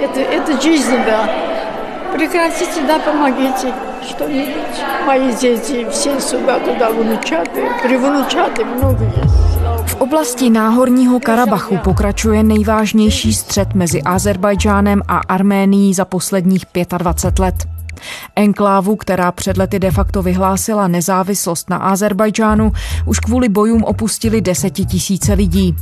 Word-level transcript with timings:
Это, 0.00 0.20
это 0.20 0.60
жизнь, 0.60 0.96
да. 1.06 1.28
Прекратите, 2.12 2.82
да, 2.86 2.98
помогите 2.98 3.72
что-нибудь. 4.08 4.78
Мои 5.06 5.32
дети 5.34 5.86
все 5.90 6.20
сюда, 6.20 6.58
туда, 6.58 6.90
внучаты, 6.90 7.62
привнучаты 7.82 8.64
много 8.64 9.04
есть. 9.04 9.52
V 9.86 10.00
oblasti 10.00 10.50
Náhorního 10.50 11.20
Karabachu 11.20 11.78
pokračuje 11.78 12.42
nejvážnější 12.42 13.34
střet 13.34 13.74
mezi 13.74 14.02
Azerbajdžánem 14.02 15.02
a 15.08 15.18
Arménií 15.18 15.94
za 15.94 16.04
posledních 16.04 16.66
25 16.98 17.38
let. 17.38 17.54
Enklávu, 18.35 18.95
která 18.95 19.31
před 19.31 19.57
lety 19.57 19.79
de 19.79 19.91
facto 19.91 20.21
vyhlásila 20.21 20.87
nezávislost 20.87 21.69
na 21.69 21.77
Azerbajdžánu, 21.77 22.71
už 23.05 23.19
kvůli 23.19 23.49
bojům 23.49 23.83
opustili 23.83 24.41
desetitisíce 24.41 25.33
lidí. 25.33 25.75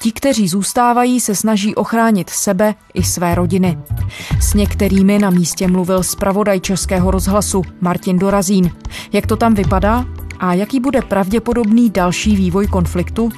Ti, 0.00 0.12
kteří 0.12 0.48
zůstávají, 0.48 1.20
se 1.20 1.34
snaží 1.34 1.74
ochránit 1.74 2.30
sebe 2.30 2.74
i 2.94 3.02
své 3.02 3.34
rodiny. 3.34 3.78
S 4.40 4.54
některými 4.54 5.18
na 5.18 5.30
místě 5.30 5.68
mluvil 5.68 6.02
zpravodaj 6.02 6.60
Českého 6.60 7.10
rozhlasu 7.10 7.62
Martin 7.80 8.18
Dorazín. 8.18 8.70
Jak 9.12 9.26
to 9.26 9.36
tam 9.36 9.54
vypadá? 9.54 10.04
A 10.40 10.54
jaký 10.54 10.80
bude 10.80 11.02
pravděpodobný 11.02 11.90
další 11.90 12.36
vývoj 12.36 12.66
konfliktu? 12.66 13.30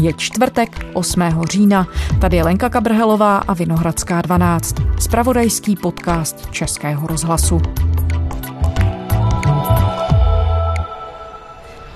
Je 0.00 0.12
čtvrtek 0.12 0.86
8. 0.92 1.22
října. 1.50 1.88
Tady 2.20 2.36
je 2.36 2.44
Lenka 2.44 2.68
Kabrhelová 2.68 3.38
a 3.38 3.54
Vinohradská 3.54 4.22
12. 4.22 4.74
Spravodajský 5.00 5.76
podcast 5.76 6.50
Českého 6.50 7.06
rozhlasu. 7.06 7.60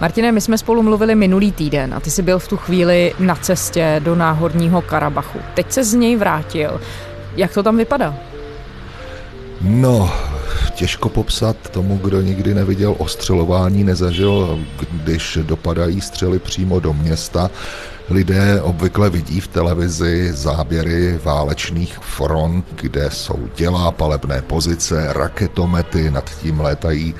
Martine, 0.00 0.32
my 0.32 0.40
jsme 0.40 0.58
spolu 0.58 0.82
mluvili 0.82 1.14
minulý 1.14 1.52
týden 1.52 1.94
a 1.94 2.00
ty 2.00 2.10
jsi 2.10 2.22
byl 2.22 2.38
v 2.38 2.48
tu 2.48 2.56
chvíli 2.56 3.14
na 3.18 3.34
cestě 3.34 4.00
do 4.04 4.14
Náhorního 4.14 4.82
Karabachu. 4.82 5.38
Teď 5.54 5.72
se 5.72 5.84
z 5.84 5.94
něj 5.94 6.16
vrátil. 6.16 6.80
Jak 7.36 7.54
to 7.54 7.62
tam 7.62 7.76
vypadá? 7.76 8.14
No, 9.60 10.12
těžko 10.74 11.08
popsat 11.08 11.56
tomu, 11.70 11.98
kdo 11.98 12.20
nikdy 12.20 12.54
neviděl 12.54 12.94
ostřelování, 12.98 13.84
nezažil, 13.84 14.58
když 14.92 15.38
dopadají 15.42 16.00
střely 16.00 16.38
přímo 16.38 16.80
do 16.80 16.92
města. 16.92 17.50
Lidé 18.10 18.62
obvykle 18.62 19.10
vidí 19.10 19.40
v 19.40 19.48
televizi 19.48 20.32
záběry 20.32 21.20
válečných 21.24 21.98
front, 21.98 22.66
kde 22.80 23.10
jsou 23.10 23.48
dělá, 23.56 23.92
palebné 23.92 24.42
pozice, 24.42 25.12
raketomety, 25.12 26.10
nad 26.10 26.30
tím 26.40 26.60
létají 26.60 27.14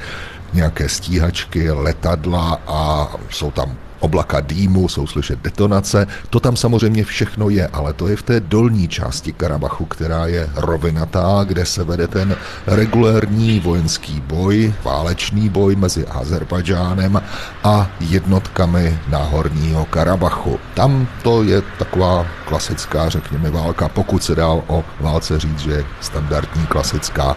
nějaké 0.53 0.89
stíhačky, 0.89 1.71
letadla 1.71 2.61
a 2.67 3.11
jsou 3.31 3.51
tam 3.51 3.77
oblaka 4.03 4.41
dýmu, 4.41 4.89
jsou 4.89 5.07
slyšet 5.07 5.39
detonace. 5.43 6.07
To 6.31 6.41
tam 6.41 6.57
samozřejmě 6.57 7.05
všechno 7.05 7.49
je, 7.49 7.67
ale 7.67 7.93
to 7.93 8.09
je 8.09 8.17
v 8.17 8.23
té 8.23 8.41
dolní 8.41 8.89
části 8.89 9.33
Karabachu, 9.33 9.85
která 9.85 10.27
je 10.27 10.49
rovinatá, 10.57 11.45
kde 11.45 11.67
se 11.67 11.85
vede 11.85 12.09
ten 12.09 12.37
regulérní 12.67 13.61
vojenský 13.61 14.21
boj, 14.21 14.75
válečný 14.85 15.49
boj 15.49 15.77
mezi 15.77 16.07
Azerbajdžánem 16.07 17.23
a 17.65 17.91
jednotkami 18.01 18.99
Náhorního 19.09 19.85
Karabachu. 19.85 20.59
Tam 20.75 21.09
to 21.23 21.43
je 21.43 21.63
taková 21.79 22.27
klasická, 22.45 23.09
řekněme, 23.09 23.51
válka, 23.51 23.89
pokud 23.89 24.25
se 24.25 24.35
dá 24.35 24.49
o 24.49 24.85
válce 25.01 25.39
říct, 25.39 25.59
že 25.59 25.71
je 25.71 25.85
standardní 26.01 26.67
klasická 26.67 27.37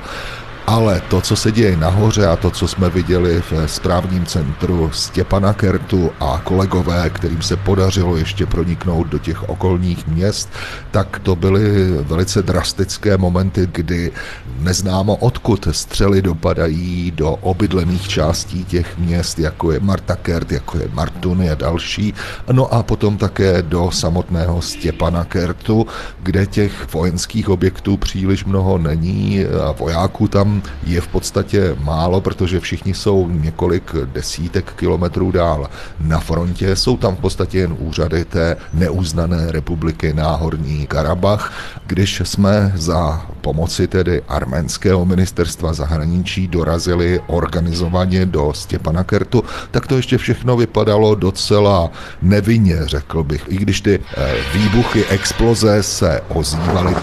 ale 0.67 1.01
to, 1.09 1.21
co 1.21 1.35
se 1.35 1.51
děje 1.51 1.77
nahoře 1.77 2.27
a 2.27 2.35
to, 2.35 2.51
co 2.51 2.67
jsme 2.67 2.89
viděli 2.89 3.41
v 3.51 3.53
správním 3.65 4.25
centru 4.25 4.91
Stěpana 4.93 5.53
Kertu 5.53 6.11
a 6.19 6.41
kolegové, 6.43 7.09
kterým 7.09 7.41
se 7.41 7.55
podařilo 7.55 8.17
ještě 8.17 8.45
proniknout 8.45 9.07
do 9.07 9.19
těch 9.19 9.49
okolních 9.49 10.07
měst, 10.07 10.49
tak 10.91 11.19
to 11.19 11.35
byly 11.35 11.91
velice 11.91 12.43
drastické 12.43 13.17
momenty, 13.17 13.67
kdy 13.71 14.11
neznámo 14.59 15.15
odkud 15.15 15.67
střely 15.71 16.21
dopadají 16.21 17.11
do 17.11 17.31
obydlených 17.31 18.07
částí 18.07 18.65
těch 18.65 18.97
měst, 18.97 19.39
jako 19.39 19.71
je 19.71 19.79
Marta 19.79 20.15
Kert, 20.15 20.51
jako 20.51 20.77
je 20.77 20.89
Martuny 20.93 21.49
a 21.49 21.55
další, 21.55 22.13
no 22.51 22.73
a 22.73 22.83
potom 22.83 23.17
také 23.17 23.61
do 23.61 23.91
samotného 23.91 24.61
Stěpana 24.61 25.23
Kertu, 25.23 25.87
kde 26.23 26.45
těch 26.45 26.93
vojenských 26.93 27.49
objektů 27.49 27.97
příliš 27.97 28.45
mnoho 28.45 28.77
není 28.77 29.45
a 29.45 29.71
vojáků 29.71 30.27
tam 30.27 30.54
je 30.83 31.01
v 31.01 31.07
podstatě 31.07 31.75
málo, 31.79 32.21
protože 32.21 32.59
všichni 32.59 32.93
jsou 32.93 33.29
několik 33.29 33.95
desítek 34.05 34.73
kilometrů 34.75 35.31
dál 35.31 35.69
na 35.99 36.19
frontě. 36.19 36.75
Jsou 36.75 36.97
tam 36.97 37.15
v 37.15 37.19
podstatě 37.19 37.57
jen 37.57 37.75
úřady 37.79 38.25
té 38.25 38.57
neuznané 38.73 39.51
republiky 39.51 40.13
Náhorní 40.13 40.87
Karabach. 40.87 41.53
Když 41.87 42.21
jsme 42.25 42.71
za 42.75 43.25
pomoci 43.41 43.87
tedy 43.87 44.21
arménského 44.27 45.05
ministerstva 45.05 45.73
zahraničí 45.73 46.47
dorazili 46.47 47.21
organizovaně 47.27 48.25
do 48.25 48.53
Stěpana 48.53 49.03
Kertu, 49.03 49.43
tak 49.71 49.87
to 49.87 49.95
ještě 49.95 50.17
všechno 50.17 50.57
vypadalo 50.57 51.15
docela 51.15 51.91
nevinně, 52.21 52.77
řekl 52.85 53.23
bych. 53.23 53.43
I 53.47 53.57
když 53.57 53.81
ty 53.81 53.99
eh, 54.17 54.33
výbuchy, 54.53 55.05
exploze 55.05 55.83
se 55.83 56.21
ozývaly 56.29 56.95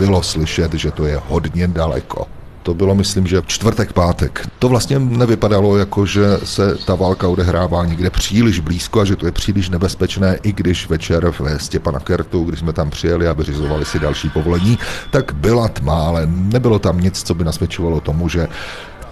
bylo 0.00 0.22
slyšet, 0.22 0.74
že 0.74 0.90
to 0.90 1.06
je 1.06 1.20
hodně 1.28 1.68
daleko. 1.68 2.26
To 2.62 2.74
bylo, 2.74 2.94
myslím, 2.94 3.26
že 3.26 3.42
čtvrtek, 3.46 3.92
pátek. 3.92 4.48
To 4.58 4.68
vlastně 4.68 4.98
nevypadalo 4.98 5.76
jako, 5.76 6.06
že 6.06 6.24
se 6.44 6.76
ta 6.86 6.94
válka 6.94 7.28
odehrává 7.28 7.84
někde 7.84 8.10
příliš 8.10 8.60
blízko 8.60 9.00
a 9.00 9.04
že 9.04 9.16
to 9.16 9.26
je 9.26 9.32
příliš 9.32 9.68
nebezpečné, 9.68 10.38
i 10.42 10.52
když 10.52 10.88
večer 10.88 11.32
ve 11.40 11.58
Stěpana 11.58 12.00
Kertu, 12.00 12.44
když 12.44 12.60
jsme 12.60 12.72
tam 12.72 12.90
přijeli 12.90 13.28
a 13.28 13.32
vyřizovali 13.32 13.84
si 13.84 13.98
další 13.98 14.28
povolení, 14.30 14.78
tak 15.10 15.32
byla 15.32 15.68
tma, 15.68 16.06
ale 16.06 16.22
nebylo 16.26 16.78
tam 16.78 17.00
nic, 17.00 17.22
co 17.22 17.34
by 17.34 17.44
nasvědčovalo 17.44 18.00
tomu, 18.00 18.28
že 18.28 18.48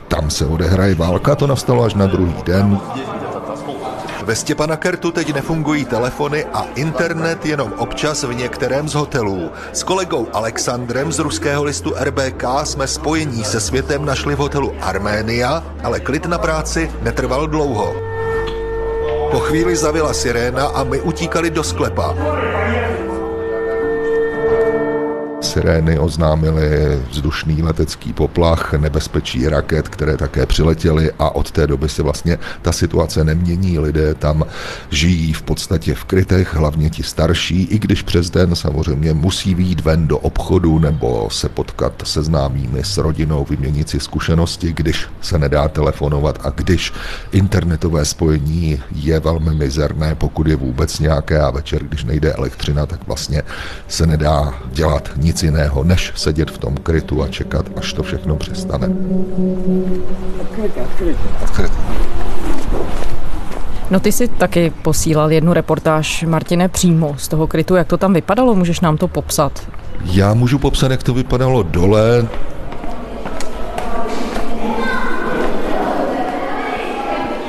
tam 0.08 0.30
se 0.30 0.46
odehraje 0.46 0.94
válka. 0.94 1.34
To 1.34 1.46
nastalo 1.46 1.84
až 1.84 1.94
na 1.94 2.06
druhý 2.06 2.34
den. 2.44 2.80
Ve 4.28 4.36
Stěpanakertu 4.36 5.10
teď 5.10 5.34
nefungují 5.34 5.84
telefony 5.84 6.44
a 6.44 6.66
internet 6.74 7.46
jenom 7.46 7.72
občas 7.78 8.22
v 8.22 8.34
některém 8.34 8.88
z 8.88 8.94
hotelů. 8.94 9.50
S 9.72 9.82
kolegou 9.82 10.28
Alexandrem 10.32 11.12
z 11.12 11.18
ruského 11.18 11.64
listu 11.64 11.94
RBK 12.00 12.44
jsme 12.64 12.86
spojení 12.86 13.44
se 13.44 13.60
světem 13.60 14.04
našli 14.04 14.34
v 14.34 14.38
hotelu 14.38 14.72
Arménia, 14.80 15.64
ale 15.82 16.00
klid 16.00 16.26
na 16.26 16.38
práci 16.38 16.90
netrval 17.02 17.46
dlouho. 17.46 17.94
Po 19.30 19.38
chvíli 19.38 19.76
zavila 19.76 20.12
siréna 20.12 20.66
a 20.66 20.84
my 20.84 21.00
utíkali 21.00 21.50
do 21.50 21.64
sklepa. 21.64 22.14
Sirény 25.40 25.98
oznámily 25.98 26.98
vzdušný 27.10 27.62
letecký 27.62 28.12
poplach, 28.12 28.74
nebezpečí 28.74 29.48
raket, 29.48 29.88
které 29.88 30.16
také 30.16 30.46
přiletěly 30.46 31.12
a 31.18 31.34
od 31.34 31.50
té 31.50 31.66
doby 31.66 31.88
se 31.88 32.02
vlastně 32.02 32.38
ta 32.62 32.72
situace 32.72 33.24
nemění. 33.24 33.78
Lidé 33.78 34.14
tam 34.14 34.44
žijí 34.90 35.32
v 35.32 35.42
podstatě 35.42 35.94
v 35.94 36.04
krytech, 36.04 36.54
hlavně 36.54 36.90
ti 36.90 37.02
starší, 37.02 37.62
i 37.62 37.78
když 37.78 38.02
přes 38.02 38.30
den 38.30 38.54
samozřejmě 38.54 39.14
musí 39.14 39.54
výjít 39.54 39.80
ven 39.80 40.08
do 40.08 40.18
obchodu 40.18 40.78
nebo 40.78 41.28
se 41.30 41.48
potkat 41.48 41.92
se 42.04 42.22
známými, 42.22 42.84
s 42.84 42.98
rodinou, 42.98 43.44
vyměnit 43.50 43.88
si 43.88 44.00
zkušenosti, 44.00 44.72
když 44.72 45.06
se 45.20 45.38
nedá 45.38 45.68
telefonovat 45.68 46.38
a 46.44 46.50
když 46.50 46.92
internetové 47.32 48.04
spojení 48.04 48.82
je 48.94 49.20
velmi 49.20 49.54
mizerné, 49.54 50.14
pokud 50.14 50.46
je 50.46 50.56
vůbec 50.56 50.98
nějaké 50.98 51.40
a 51.40 51.50
večer, 51.50 51.84
když 51.84 52.04
nejde 52.04 52.32
elektřina, 52.32 52.86
tak 52.86 53.06
vlastně 53.06 53.42
se 53.88 54.06
nedá 54.06 54.54
dělat 54.72 55.10
nic 55.16 55.27
nic 55.28 55.42
jiného, 55.42 55.84
než 55.84 56.12
sedět 56.16 56.50
v 56.50 56.58
tom 56.58 56.76
krytu 56.76 57.22
a 57.22 57.28
čekat, 57.28 57.66
až 57.76 57.92
to 57.92 58.02
všechno 58.02 58.36
přestane. 58.36 58.88
No 63.90 64.00
ty 64.00 64.12
si 64.12 64.28
taky 64.28 64.72
posílal 64.82 65.32
jednu 65.32 65.52
reportáž, 65.52 66.24
Martine, 66.28 66.68
přímo 66.68 67.14
z 67.18 67.28
toho 67.28 67.46
krytu. 67.46 67.74
Jak 67.76 67.86
to 67.86 67.96
tam 67.96 68.14
vypadalo? 68.14 68.54
Můžeš 68.54 68.80
nám 68.80 68.96
to 68.96 69.08
popsat? 69.08 69.68
Já 70.04 70.34
můžu 70.34 70.58
popsat, 70.58 70.90
jak 70.90 71.02
to 71.02 71.14
vypadalo 71.14 71.62
dole. 71.62 72.26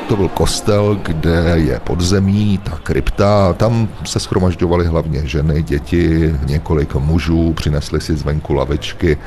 to 0.09 0.17
byl 0.17 0.29
kostel, 0.29 0.99
kde 1.03 1.53
je 1.55 1.81
podzemí, 1.85 2.59
ta 2.59 2.79
krypta, 2.83 3.53
tam 3.53 3.89
se 4.05 4.21
schromažďovaly 4.21 4.87
hlavně 4.87 5.27
ženy, 5.27 5.63
děti, 5.63 6.35
několik 6.47 6.95
mužů, 6.95 7.53
přinesli 7.53 8.01
si 8.01 8.17
zvenku 8.17 8.55
lavičky 8.55 9.19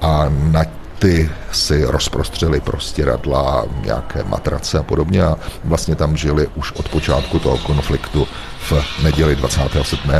a 0.00 0.32
na 0.50 0.64
ty 0.98 1.30
si 1.52 1.84
rozprostřeli 1.84 2.60
prostěradla, 2.60 3.64
nějaké 3.84 4.24
matrace 4.24 4.78
a 4.78 4.82
podobně 4.82 5.22
a 5.22 5.38
vlastně 5.64 5.94
tam 5.94 6.16
žili 6.16 6.48
už 6.54 6.72
od 6.72 6.88
počátku 6.88 7.38
toho 7.38 7.58
konfliktu 7.58 8.28
v 8.58 8.72
neděli 9.02 9.36
27. 9.36 10.10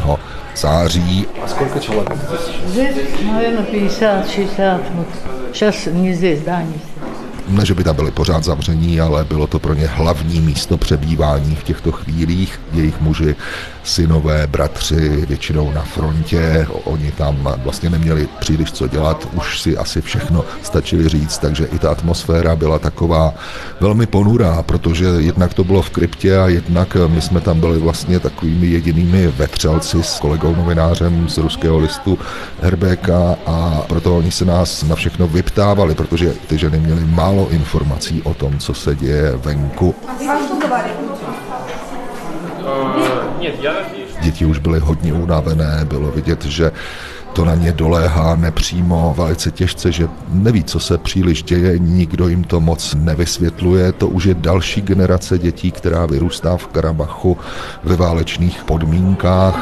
září. 0.57 1.27
A 1.45 1.55
kolik 1.55 1.81
člověk? 1.81 2.09
Здесь, 2.67 2.97
наверное, 3.27 3.65
50-60. 3.73 4.81
Вот. 4.95 5.07
Сейчас 5.53 5.87
не 5.87 6.15
здесь, 6.15 6.41
да, 6.41 6.63
не 6.63 6.69
здесь. 6.69 6.88
Ne, 7.50 7.66
že 7.66 7.74
by 7.74 7.84
tam 7.84 7.96
byli 7.96 8.12
pořád 8.12 8.44
zavření, 8.44 9.02
ale 9.02 9.26
bylo 9.26 9.48
to 9.48 9.60
pro 9.60 9.74
ně 9.74 9.88
hlavní 9.88 10.42
místo 10.42 10.78
přebývání 10.78 11.56
v 11.56 11.64
těchto 11.64 11.92
chvílích. 11.92 12.62
Jejich 12.74 13.02
muži, 13.02 13.36
synové, 13.84 14.48
bratři, 14.48 15.26
většinou 15.26 15.72
na 15.72 15.82
frontě, 15.82 16.68
oni 16.84 17.12
tam 17.12 17.56
vlastně 17.64 17.90
neměli 17.90 18.28
příliš 18.40 18.72
co 18.72 18.88
dělat, 18.88 19.28
už 19.34 19.62
si 19.62 19.78
asi 19.78 20.02
všechno 20.02 20.46
stačili 20.64 21.10
říct, 21.10 21.38
takže 21.38 21.66
i 21.66 21.80
ta 21.80 21.92
atmosféra 21.92 22.56
byla 22.56 22.80
taková 22.80 23.34
velmi 23.80 24.06
ponurá, 24.06 24.64
protože 24.64 25.06
jednak 25.06 25.54
to 25.54 25.64
bylo 25.64 25.82
v 25.82 25.90
kryptě 25.90 26.38
a 26.38 26.48
jednak 26.48 26.98
my 27.08 27.22
jsme 27.22 27.42
tam 27.42 27.60
byli 27.60 27.80
vlastně 27.80 28.20
takovými 28.20 28.68
jedinými 28.68 29.28
vetřelci 29.28 30.04
s 30.04 30.20
kolegou 30.20 30.56
novinářem 30.56 31.30
z 31.30 31.38
ruského 31.38 31.80
listu 31.80 32.20
RBK 32.62 33.10
a 33.46 33.82
proto 33.88 34.18
oni 34.18 34.32
se 34.32 34.46
nás 34.46 34.84
na 34.84 34.96
všechno 34.96 35.28
vyptávali, 35.28 35.96
protože 35.96 36.34
ty 36.48 36.58
ženy 36.58 36.80
měly 36.80 37.06
málo 37.06 37.39
informací 37.48 38.22
o 38.22 38.34
tom, 38.34 38.58
co 38.58 38.74
se 38.74 38.96
děje 38.96 39.38
venku. 39.38 39.96
Děti 44.22 44.46
už 44.46 44.60
byly 44.60 44.80
hodně 44.80 45.14
unavené, 45.14 45.86
bylo 45.86 46.12
vidět, 46.12 46.46
že 46.46 46.72
to 47.34 47.46
na 47.46 47.56
ně 47.56 47.72
doléhá 47.72 48.36
nepřímo, 48.36 49.14
velice 49.18 49.52
těžce, 49.52 49.92
že 49.92 50.08
neví, 50.30 50.64
co 50.64 50.80
se 50.80 50.98
příliš 50.98 51.44
děje, 51.44 51.80
nikdo 51.80 52.28
jim 52.28 52.44
to 52.44 52.62
moc 52.62 52.94
nevysvětluje. 52.94 53.92
To 53.92 54.08
už 54.08 54.26
je 54.26 54.34
další 54.34 54.82
generace 54.82 55.38
dětí, 55.38 55.72
která 55.72 56.06
vyrůstá 56.06 56.58
v 56.58 56.68
Karabachu 56.68 57.38
ve 57.84 57.96
válečných 57.96 58.64
podmínkách. 58.64 59.60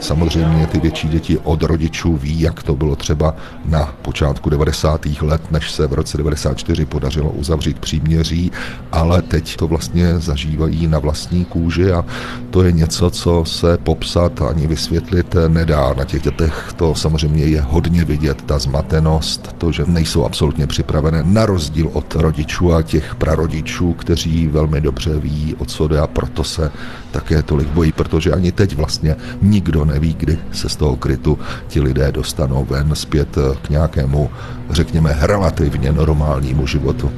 Samozřejmě 0.00 0.66
ty 0.66 0.80
větší 0.80 1.08
děti 1.08 1.38
od 1.38 1.62
rodičů 1.62 2.16
ví, 2.16 2.40
jak 2.40 2.62
to 2.62 2.74
bylo 2.76 2.96
třeba 2.96 3.34
na 3.64 3.94
počátku 4.02 4.50
90. 4.50 5.06
let, 5.20 5.42
než 5.50 5.70
se 5.70 5.86
v 5.86 5.92
roce 5.92 6.18
94 6.18 6.86
podařilo 6.86 7.30
uzavřít 7.30 7.78
příměří, 7.78 8.52
ale 8.92 9.22
teď 9.22 9.56
to 9.56 9.68
vlastně 9.68 10.18
zažívají 10.18 10.86
na 10.86 10.98
vlastní 10.98 11.44
kůži 11.44 11.92
a 11.92 12.04
to 12.50 12.62
je 12.62 12.72
něco, 12.72 13.10
co 13.10 13.44
se 13.44 13.78
popsat 13.78 14.42
ani 14.42 14.66
vysvětlit 14.66 15.36
nedá. 15.48 15.94
Na 15.94 16.04
těch 16.04 16.22
dětech 16.22 16.72
to 16.76 16.94
samozřejmě 16.94 17.44
je 17.44 17.60
hodně 17.60 18.04
vidět, 18.04 18.42
ta 18.42 18.58
zmatenost, 18.58 19.54
to, 19.58 19.72
že 19.72 19.84
nejsou 19.86 20.24
absolutně 20.24 20.66
připravené, 20.66 21.22
na 21.26 21.46
rozdíl 21.46 21.90
od 21.92 22.14
rodičů 22.14 22.74
a 22.74 22.82
těch 22.82 23.14
prarodičů, 23.14 23.92
kteří 23.92 24.46
velmi 24.46 24.80
dobře 24.80 25.18
ví, 25.18 25.54
o 25.58 25.64
co 25.64 25.88
jde 25.88 26.00
a 26.00 26.06
proto 26.06 26.44
se 26.44 26.70
také 27.10 27.42
tolik 27.42 27.68
bojí, 27.68 27.92
protože 27.92 28.32
ani 28.32 28.52
teď 28.52 28.76
vlastně 28.76 29.16
nikdo 29.42 29.84
neví, 29.89 30.15
kdy 30.19 30.39
se 30.51 30.69
z 30.69 30.75
toho 30.75 30.95
krytu 30.95 31.39
ti 31.67 31.81
lidé 31.81 32.11
dostanou 32.11 32.65
ven 32.65 32.95
zpět 32.95 33.37
k 33.61 33.69
nějakému, 33.69 34.29
řekněme, 34.69 35.17
relativně 35.21 35.91
normálnímu 35.91 36.67
životu. 36.67 37.11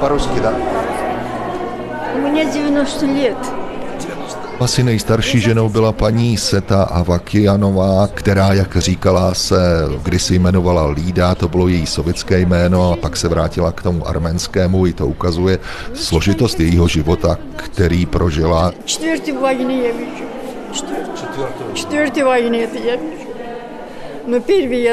По-русски, 0.00 0.40
да? 0.40 0.52
У 2.14 2.18
меня 2.18 2.44
90 2.44 3.02
лет. 3.02 3.57
Asi 4.59 4.83
nejstarší 4.83 5.39
ženou 5.39 5.69
byla 5.69 5.91
paní 5.91 6.37
Seta 6.37 6.83
Avakianová, 6.83 8.07
která, 8.07 8.53
jak 8.53 8.77
říkala, 8.77 9.33
se 9.33 9.57
kdysi 10.03 10.35
jmenovala 10.35 10.87
Lída, 10.87 11.35
to 11.35 11.47
bylo 11.47 11.67
její 11.67 11.85
sovětské 11.85 12.39
jméno, 12.39 12.91
a 12.91 12.95
pak 12.95 13.17
se 13.17 13.27
vrátila 13.27 13.71
k 13.71 13.83
tomu 13.83 14.07
arménskému, 14.07 14.87
i 14.87 14.93
to 14.93 15.07
ukazuje 15.07 15.59
složitost 15.93 16.59
jejího 16.59 16.87
života, 16.87 17.37
který 17.55 18.05
prožila. 18.05 18.71
Čtvrtý 18.85 19.31
vojny 19.31 19.73
je. 19.73 19.93
Čtvrtý 21.73 22.23
vojny 22.23 22.57
je. 22.57 23.18
No 24.29 24.39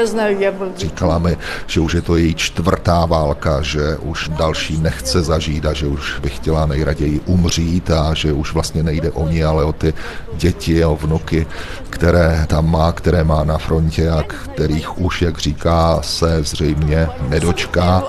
znаю, 0.05 0.39
já 0.39 0.51
byl. 0.51 0.71
Říkala 0.77 1.19
mi, 1.19 1.37
že 1.67 1.79
už 1.79 1.93
je 1.93 2.01
to 2.01 2.17
její 2.17 2.35
čtvrtá 2.35 3.05
válka, 3.05 3.61
že 3.61 3.97
už 3.97 4.29
další 4.29 4.77
nechce 4.77 5.21
zažít 5.21 5.65
a 5.65 5.73
že 5.73 5.87
už 5.87 6.19
by 6.19 6.29
chtěla 6.29 6.65
nejraději 6.65 7.21
umřít 7.25 7.91
a 7.91 8.13
že 8.13 8.33
už 8.33 8.53
vlastně 8.53 8.83
nejde 8.83 9.11
o 9.11 9.27
ní, 9.27 9.43
ale 9.43 9.63
o 9.63 9.73
ty 9.73 9.93
děti 10.37 10.83
a 10.83 10.89
vnuky, 10.89 11.47
které 11.89 12.45
tam 12.47 12.71
má, 12.71 12.91
které 12.91 13.23
má 13.23 13.43
na 13.43 13.57
frontě 13.57 14.09
a 14.09 14.23
kterých 14.23 15.01
už, 15.01 15.21
jak 15.21 15.37
říká, 15.37 15.99
se 16.01 16.43
zřejmě 16.43 17.07
nedočká. 17.29 18.03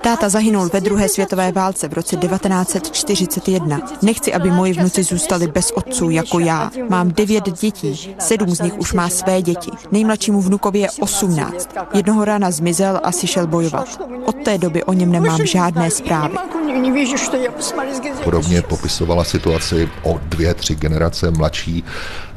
Táta 0.00 0.28
zahynul 0.28 0.68
ve 0.72 0.80
druhé 0.80 1.08
světové 1.08 1.52
válce 1.52 1.88
v 1.88 1.92
roce 1.92 2.16
1941. 2.16 3.80
Nechci, 4.02 4.34
aby 4.34 4.50
moji 4.50 4.72
vnuci 4.72 5.02
zůstali 5.02 5.46
bez 5.46 5.70
otců 5.70 6.10
jako 6.10 6.38
já. 6.38 6.70
Mám 6.88 7.12
devět 7.12 7.44
dětí, 7.60 8.16
sedm 8.18 8.54
z 8.54 8.60
nich 8.60 8.78
už 8.78 8.92
má 8.92 9.08
své 9.08 9.42
děti. 9.42 9.70
Nejmladšímu 9.92 10.40
vnukovi 10.40 10.78
je 10.78 10.88
18. 11.00 11.68
Jednoho 11.94 12.24
rána 12.24 12.50
zmizel 12.50 13.00
a 13.02 13.12
si 13.12 13.26
šel 13.26 13.46
bojovat. 13.46 14.00
Od 14.24 14.36
té 14.44 14.58
doby 14.58 14.84
o 14.84 14.92
něm 14.92 15.12
nemám 15.12 15.46
žádné 15.46 15.90
zprávy. 15.90 16.36
Podobně 18.24 18.62
popisovala 18.62 19.24
situaci 19.24 19.88
o 20.02 20.20
dvě, 20.22 20.54
tři 20.54 20.74
generace 20.74 21.30
mladší 21.30 21.84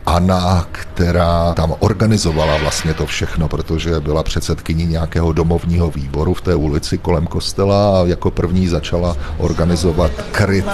Anna, 0.07 0.67
která 0.71 1.53
tam 1.53 1.75
organizovala 1.79 2.57
vlastně 2.57 2.93
to 2.93 3.05
všechno, 3.05 3.47
protože 3.47 3.99
byla 3.99 4.23
předsedkyní 4.23 4.85
nějakého 4.85 5.33
domovního 5.33 5.91
výboru 5.91 6.33
v 6.33 6.41
té 6.41 6.55
ulici 6.55 6.97
kolem 6.97 7.27
kostela 7.27 8.01
a 8.01 8.05
jako 8.05 8.31
první 8.31 8.67
začala 8.67 9.17
organizovat 9.37 10.11
kryt. 10.31 10.65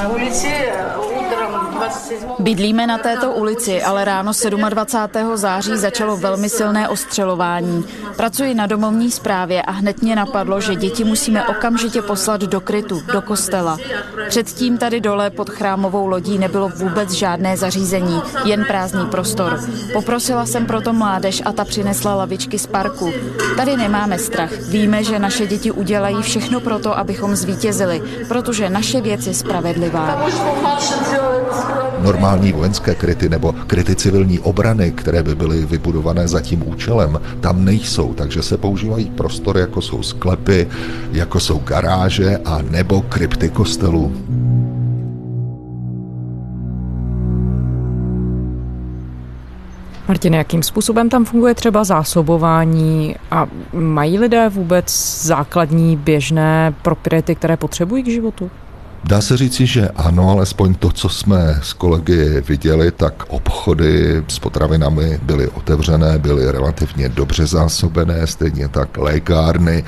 Bydlíme 2.39 2.87
na 2.87 2.97
této 2.97 3.31
ulici, 3.31 3.83
ale 3.83 4.05
ráno 4.05 4.31
27. 4.69 5.37
září 5.37 5.77
začalo 5.77 6.17
velmi 6.17 6.49
silné 6.49 6.89
ostřelování. 6.89 7.85
Pracuji 8.17 8.53
na 8.53 8.67
domovní 8.67 9.11
správě 9.11 9.61
a 9.61 9.71
hned 9.71 10.01
mě 10.01 10.15
napadlo, 10.15 10.61
že 10.61 10.75
děti 10.75 11.03
musíme 11.03 11.47
okamžitě 11.47 12.01
poslat 12.01 12.41
do 12.41 12.61
krytu, 12.61 13.01
do 13.13 13.21
kostela. 13.21 13.77
Předtím 14.29 14.77
tady 14.77 15.01
dole 15.01 15.29
pod 15.29 15.49
chrámovou 15.49 16.07
lodí 16.07 16.37
nebylo 16.37 16.69
vůbec 16.69 17.11
žádné 17.11 17.57
zařízení, 17.57 18.21
jen 18.45 18.65
prázdný 18.65 19.05
prostor. 19.05 19.59
Poprosila 19.93 20.45
jsem 20.45 20.65
proto 20.65 20.93
mládež 20.93 21.41
a 21.45 21.51
ta 21.51 21.65
přinesla 21.65 22.15
lavičky 22.15 22.59
z 22.59 22.67
parku. 22.67 23.13
Tady 23.57 23.77
nemáme 23.77 24.19
strach. 24.19 24.51
Víme, 24.51 25.03
že 25.03 25.19
naše 25.19 25.47
děti 25.47 25.71
udělají 25.71 26.21
všechno 26.21 26.59
proto, 26.59 26.97
abychom 26.97 27.35
zvítězili, 27.35 28.03
protože 28.27 28.69
naše 28.69 29.01
věc 29.01 29.27
je 29.27 29.33
spravedlivá 29.33 30.25
normální 32.03 32.51
vojenské 32.51 32.95
kryty 32.95 33.29
nebo 33.29 33.55
kryty 33.67 33.95
civilní 33.95 34.39
obrany, 34.39 34.91
které 34.91 35.23
by 35.23 35.35
byly 35.35 35.65
vybudované 35.65 36.27
za 36.27 36.41
tím 36.41 36.67
účelem, 36.67 37.21
tam 37.39 37.65
nejsou, 37.65 38.13
takže 38.13 38.43
se 38.43 38.57
používají 38.57 39.05
prostory, 39.09 39.59
jako 39.59 39.81
jsou 39.81 40.03
sklepy, 40.03 40.67
jako 41.11 41.39
jsou 41.39 41.59
garáže 41.59 42.37
a 42.45 42.61
nebo 42.61 43.01
krypty 43.01 43.49
kostelů. 43.49 44.11
Martin, 50.07 50.33
jakým 50.33 50.63
způsobem 50.63 51.09
tam 51.09 51.25
funguje 51.25 51.55
třeba 51.55 51.83
zásobování 51.83 53.15
a 53.31 53.47
mají 53.73 54.19
lidé 54.19 54.49
vůbec 54.49 54.85
základní 55.21 55.97
běžné 55.97 56.73
propriety, 56.81 57.35
které 57.35 57.57
potřebují 57.57 58.03
k 58.03 58.07
životu? 58.07 58.51
Dá 59.03 59.21
se 59.21 59.37
říci, 59.37 59.65
že 59.65 59.89
ano, 59.89 60.29
alespoň 60.29 60.73
to, 60.73 60.91
co 60.91 61.09
jsme 61.09 61.59
s 61.61 61.73
kolegy 61.73 62.43
viděli, 62.47 62.91
tak 62.91 63.23
obchody 63.27 64.23
s 64.27 64.39
potravinami 64.39 65.19
byly 65.23 65.47
otevřené, 65.47 66.19
byly 66.19 66.51
relativně 66.51 67.09
dobře 67.09 67.45
zásobené, 67.45 68.27
stejně 68.27 68.67
tak 68.67 68.97
lékárny, 68.97 69.83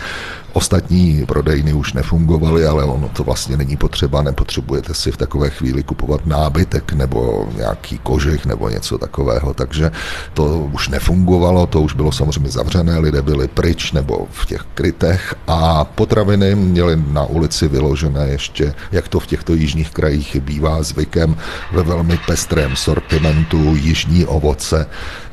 Ostatní 0.56 1.26
prodejny 1.26 1.74
už 1.74 1.94
nefungovaly, 1.94 2.66
ale 2.66 2.84
ono 2.84 3.10
to 3.10 3.24
vlastně 3.24 3.58
není 3.58 3.78
potřeba, 3.78 4.22
nepotřebujete 4.22 4.94
si 4.94 5.12
v 5.12 5.18
takové 5.18 5.50
chvíli 5.50 5.84
kupovat 5.84 6.26
nábytek 6.26 6.94
nebo 6.94 7.50
nějaký 7.56 7.98
kožich 7.98 8.46
nebo 8.46 8.70
něco 8.70 8.98
takového, 8.98 9.54
takže 9.54 9.92
to 10.34 10.60
už 10.74 10.90
nefungovalo, 10.90 11.68
to 11.68 11.82
už 11.82 11.94
bylo 11.94 12.12
samozřejmě 12.12 12.50
zavřené, 12.50 13.00
lidé 13.00 13.22
byli 13.22 13.48
pryč 13.48 13.92
nebo 13.92 14.28
v 14.32 14.46
těch 14.46 14.66
krytech 14.74 15.36
a 15.48 15.84
potraviny 15.84 16.56
měly 16.56 17.04
na 17.12 17.26
ulici 17.26 17.68
vyložené 17.68 18.28
ještě, 18.28 18.74
jak 18.92 19.08
to 19.08 19.20
v 19.20 19.28
těchto 19.28 19.54
jižních 19.54 19.92
krajích 19.92 20.36
bývá 20.42 20.84
zvykem, 20.84 21.36
ve 21.72 21.84
velmi 21.84 22.20
pestrém 22.28 22.76
sortimentu 22.76 23.76
jižní 23.76 24.26
ovoce, 24.26 24.88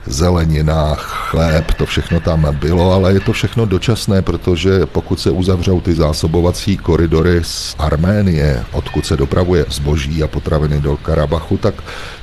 zelenina, 0.07 0.95
chléb, 0.95 1.75
to 1.75 1.87
všechno 1.87 2.21
tam 2.21 2.47
bylo, 2.53 2.93
ale 2.93 3.13
je 3.13 3.21
to 3.21 3.33
všechno 3.33 3.67
dočasné, 3.67 4.23
protože 4.23 4.87
pokud 4.87 5.21
se 5.21 5.31
uzavřou 5.31 5.81
ty 5.81 5.95
zásobovací 5.95 6.77
koridory 6.77 7.41
z 7.45 7.77
Arménie, 7.79 8.65
odkud 8.73 9.07
se 9.07 9.17
dopravuje 9.17 9.65
zboží 9.69 10.23
a 10.23 10.27
potraviny 10.27 10.81
do 10.81 10.97
Karabachu, 10.97 11.57
tak 11.57 11.75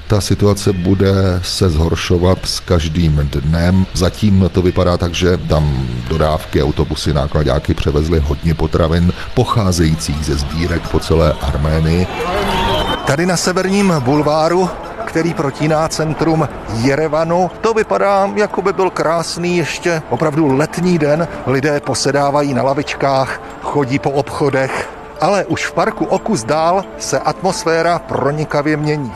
ta 0.07 0.21
situace 0.21 0.73
bude 0.73 1.13
se 1.43 1.69
zhoršovat 1.69 2.37
s 2.45 2.59
každým 2.59 3.29
dnem. 3.31 3.85
Zatím 3.93 4.49
to 4.51 4.61
vypadá 4.61 4.97
tak, 4.97 5.13
že 5.13 5.37
tam 5.37 5.87
dodávky, 6.09 6.63
autobusy, 6.63 7.13
nákladáky 7.13 7.73
převezly 7.73 8.19
hodně 8.19 8.53
potravin 8.53 9.13
pocházejících 9.33 10.25
ze 10.25 10.35
sbírek 10.35 10.87
po 10.87 10.99
celé 10.99 11.33
Arménii. 11.41 12.07
Tady 13.05 13.25
na 13.25 13.37
severním 13.37 13.93
bulváru 13.99 14.69
který 15.09 15.33
protíná 15.33 15.87
centrum 15.87 16.49
Jerevanu. 16.73 17.51
To 17.61 17.73
vypadá, 17.73 18.29
jako 18.35 18.61
by 18.61 18.73
byl 18.73 18.89
krásný 18.89 19.57
ještě 19.57 20.01
opravdu 20.09 20.57
letní 20.57 20.97
den. 20.99 21.27
Lidé 21.45 21.79
posedávají 21.79 22.53
na 22.53 22.63
lavičkách, 22.63 23.41
chodí 23.61 23.99
po 23.99 24.11
obchodech, 24.11 24.89
ale 25.21 25.45
už 25.45 25.65
v 25.65 25.73
parku 25.73 26.05
o 26.05 26.19
kus 26.19 26.43
dál 26.43 26.83
se 26.97 27.19
atmosféra 27.19 27.99
pronikavě 27.99 28.77
mění. 28.77 29.13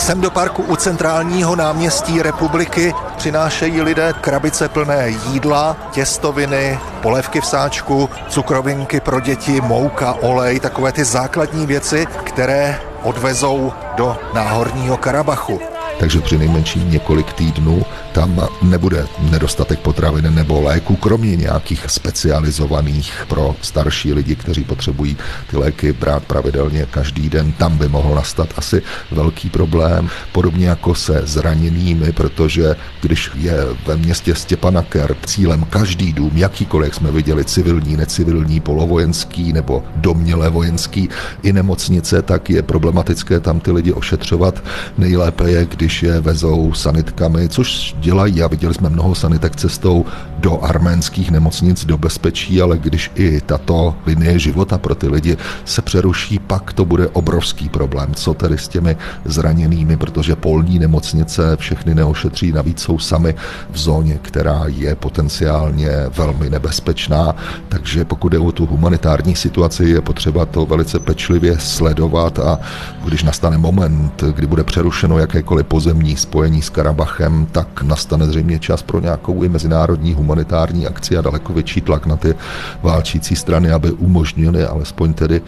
Sem 0.00 0.20
do 0.20 0.30
parku 0.30 0.62
u 0.62 0.76
centrálního 0.76 1.56
náměstí 1.56 2.22
republiky 2.22 2.94
přinášejí 3.16 3.82
lidé 3.82 4.12
krabice 4.20 4.68
plné 4.68 5.08
jídla, 5.08 5.76
těstoviny, 5.90 6.78
polévky 7.02 7.40
v 7.40 7.46
sáčku, 7.46 8.10
cukrovinky 8.28 9.00
pro 9.00 9.20
děti, 9.20 9.60
mouka, 9.60 10.12
olej, 10.12 10.60
takové 10.60 10.92
ty 10.92 11.04
základní 11.04 11.66
věci, 11.66 12.06
které 12.24 12.80
odvezou 13.02 13.72
do 13.96 14.16
náhorního 14.34 14.96
Karabachu 14.96 15.60
takže 16.00 16.20
při 16.20 16.38
nejmenší 16.38 16.84
několik 16.84 17.32
týdnů 17.32 17.82
tam 18.12 18.48
nebude 18.62 19.06
nedostatek 19.30 19.78
potravin 19.78 20.34
nebo 20.34 20.60
léku, 20.60 20.96
kromě 20.96 21.36
nějakých 21.36 21.84
specializovaných 21.86 23.12
pro 23.28 23.56
starší 23.62 24.12
lidi, 24.12 24.36
kteří 24.36 24.64
potřebují 24.64 25.16
ty 25.50 25.56
léky 25.56 25.92
brát 25.92 26.24
pravidelně 26.24 26.86
každý 26.90 27.28
den. 27.28 27.52
Tam 27.52 27.78
by 27.78 27.88
mohl 27.88 28.14
nastat 28.14 28.48
asi 28.56 28.82
velký 29.10 29.50
problém, 29.50 30.10
podobně 30.32 30.68
jako 30.68 30.94
se 30.94 31.20
zraněnými, 31.24 32.12
protože 32.12 32.76
když 33.00 33.30
je 33.34 33.56
ve 33.86 33.96
městě 33.96 34.34
Stěpanaker 34.34 35.16
cílem 35.26 35.64
každý 35.70 36.12
dům, 36.12 36.30
jakýkoliv, 36.34 36.86
jak 36.86 36.94
jsme 36.94 37.10
viděli, 37.10 37.44
civilní, 37.44 37.96
necivilní, 37.96 38.60
polovojenský 38.60 39.52
nebo 39.52 39.84
domněle 39.96 40.50
vojenský 40.50 41.08
i 41.42 41.52
nemocnice, 41.52 42.22
tak 42.22 42.50
je 42.50 42.62
problematické 42.62 43.40
tam 43.40 43.60
ty 43.60 43.72
lidi 43.72 43.92
ošetřovat. 43.92 44.64
Nejlépe 44.98 45.50
je, 45.50 45.66
když 45.66 45.89
když 45.90 46.02
je 46.02 46.20
vezou 46.20 46.72
sanitkami, 46.72 47.48
což 47.48 47.94
dělají 47.98 48.42
a 48.42 48.46
viděli 48.46 48.74
jsme 48.74 48.88
mnoho 48.88 49.14
sanitek 49.14 49.56
cestou 49.56 50.06
do 50.40 50.64
arménských 50.64 51.30
nemocnic 51.30 51.84
do 51.84 51.98
bezpečí, 51.98 52.62
ale 52.62 52.78
když 52.78 53.10
i 53.14 53.40
tato 53.40 53.94
linie 54.06 54.38
života 54.38 54.78
pro 54.78 54.94
ty 54.94 55.08
lidi 55.08 55.36
se 55.64 55.82
přeruší, 55.82 56.38
pak 56.38 56.72
to 56.72 56.84
bude 56.84 57.08
obrovský 57.08 57.68
problém. 57.68 58.14
Co 58.14 58.34
tedy 58.34 58.58
s 58.58 58.68
těmi 58.68 58.96
zraněnými, 59.24 59.96
protože 59.96 60.36
polní 60.36 60.78
nemocnice 60.78 61.56
všechny 61.56 61.94
neošetří, 61.94 62.52
navíc 62.52 62.80
jsou 62.80 62.98
sami 62.98 63.34
v 63.70 63.78
zóně, 63.78 64.18
která 64.22 64.62
je 64.66 64.94
potenciálně 64.94 65.90
velmi 66.16 66.50
nebezpečná, 66.50 67.34
takže 67.68 68.04
pokud 68.04 68.32
je 68.32 68.38
o 68.38 68.52
tu 68.52 68.66
humanitární 68.66 69.36
situaci, 69.36 69.84
je 69.84 70.00
potřeba 70.00 70.46
to 70.46 70.66
velice 70.66 70.98
pečlivě 70.98 71.58
sledovat 71.58 72.38
a 72.38 72.58
když 73.04 73.22
nastane 73.22 73.58
moment, 73.58 74.24
kdy 74.34 74.46
bude 74.46 74.64
přerušeno 74.64 75.18
jakékoliv 75.18 75.66
pozemní 75.66 76.16
spojení 76.16 76.62
s 76.62 76.70
Karabachem, 76.70 77.46
tak 77.52 77.82
nastane 77.82 78.26
zřejmě 78.26 78.58
čas 78.58 78.82
pro 78.82 79.00
nějakou 79.00 79.42
i 79.42 79.48
mezinárodní 79.48 80.14
humanitární 80.30 80.86
akci 80.86 81.16
a 81.16 81.20
daleko 81.20 81.52
větší 81.52 81.80
tlak 81.80 82.06
na 82.06 82.16
ty 82.16 82.34
válčící 82.82 83.36
strany, 83.36 83.72
aby 83.72 83.90
umožnili 83.90 84.64
alespoň 84.64 85.12
tedy 85.14 85.42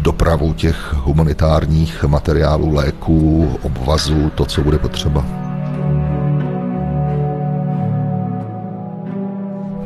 dopravu 0.00 0.52
těch 0.52 0.92
humanitárních 0.92 2.04
materiálů, 2.04 2.74
léků, 2.74 3.48
obvazů, 3.62 4.30
to, 4.34 4.44
co 4.44 4.60
bude 4.60 4.78
potřeba. 4.78 5.24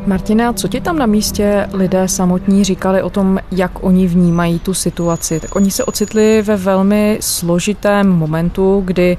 Martina, 0.07 0.53
co 0.53 0.69
ti 0.69 0.81
tam 0.81 0.99
na 0.99 1.07
místě 1.07 1.69
lidé 1.73 2.09
samotní 2.09 2.65
říkali 2.65 3.03
o 3.03 3.11
tom, 3.11 3.39
jak 3.51 3.83
oni 3.85 4.07
vnímají 4.07 4.59
tu 4.59 4.75
situaci? 4.75 5.41
Tak 5.41 5.57
oni 5.57 5.71
se 5.71 5.85
ocitli 5.85 6.43
ve 6.43 6.57
velmi 6.57 7.19
složitém 7.21 8.09
momentu, 8.09 8.83
kdy 8.85 9.17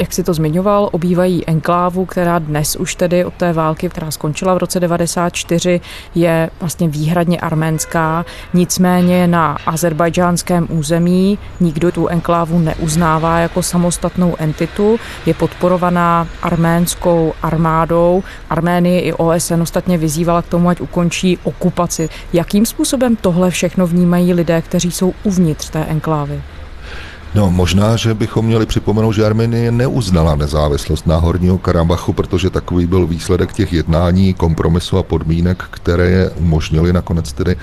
jak 0.00 0.12
si 0.12 0.22
to 0.22 0.34
zmiňoval, 0.34 0.88
obývají 0.92 1.46
enklávu, 1.46 2.06
která 2.06 2.38
dnes 2.38 2.76
už 2.76 2.94
tedy 2.94 3.24
od 3.24 3.34
té 3.34 3.52
války, 3.52 3.88
která 3.88 4.10
skončila 4.10 4.54
v 4.54 4.58
roce 4.58 4.80
94, 4.80 5.80
je 6.14 6.50
vlastně 6.60 6.88
výhradně 6.88 7.40
arménská. 7.40 8.24
Nicméně 8.54 9.26
na 9.26 9.56
azerbajdžánském 9.66 10.66
území 10.70 11.38
nikdo 11.60 11.92
tu 11.92 12.08
enklávu 12.08 12.58
neuznává 12.58 13.38
jako 13.38 13.62
samostatnou 13.62 14.36
entitu. 14.38 15.00
Je 15.26 15.34
podporovaná 15.34 16.28
arménskou 16.42 17.32
armádou. 17.42 18.22
Arménie 18.50 19.00
i 19.00 19.12
OSN 19.12 19.62
ostatně 19.62 19.98
vyzývala 19.98 20.42
k 20.42 20.48
tomu, 20.48 20.68
ať 20.68 20.80
ukončí 20.80 21.38
okupaci. 21.42 22.08
Jakým 22.32 22.66
způsobem 22.66 23.16
tohle 23.16 23.50
všechno 23.50 23.86
vnímají 23.86 24.34
lidé, 24.34 24.62
kteří 24.62 24.90
jsou 24.90 25.14
uvnitř 25.24 25.70
té 25.70 25.84
enklávy? 25.84 26.42
No, 27.34 27.50
možná, 27.50 27.96
že 27.96 28.14
bychom 28.14 28.46
měli 28.46 28.66
připomenout, 28.66 29.12
že 29.12 29.26
Arménie 29.26 29.70
neuznala 29.70 30.34
nezávislost 30.34 31.06
Náhorního 31.06 31.58
Karabachu, 31.58 32.12
protože 32.12 32.50
takový 32.50 32.86
byl 32.86 33.06
výsledek 33.06 33.52
těch 33.52 33.72
jednání, 33.72 34.34
kompromisu 34.34 34.98
a 34.98 35.02
podmínek, 35.02 35.64
které 35.70 36.10
je 36.10 36.30
umožnili 36.30 36.92
nakonec 36.92 37.32
tedy 37.32 37.56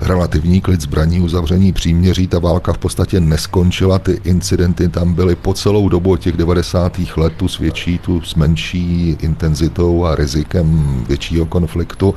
relativní 0.00 0.60
klid 0.60 0.80
zbraní, 0.80 1.20
uzavření 1.20 1.72
příměří. 1.72 2.26
Ta 2.26 2.38
válka 2.38 2.72
v 2.72 2.78
podstatě 2.78 3.20
neskončila, 3.20 3.98
ty 3.98 4.20
incidenty 4.24 4.88
tam 4.88 5.14
byly 5.14 5.36
po 5.36 5.54
celou 5.54 5.88
dobu 5.88 6.16
těch 6.16 6.36
90. 6.36 7.00
let, 7.16 7.32
tu 7.36 7.48
svědčí 7.48 7.98
tu 7.98 8.20
s 8.22 8.34
menší 8.34 9.16
intenzitou 9.20 10.04
a 10.04 10.14
rizikem 10.14 11.04
většího 11.08 11.46
konfliktu 11.46 12.14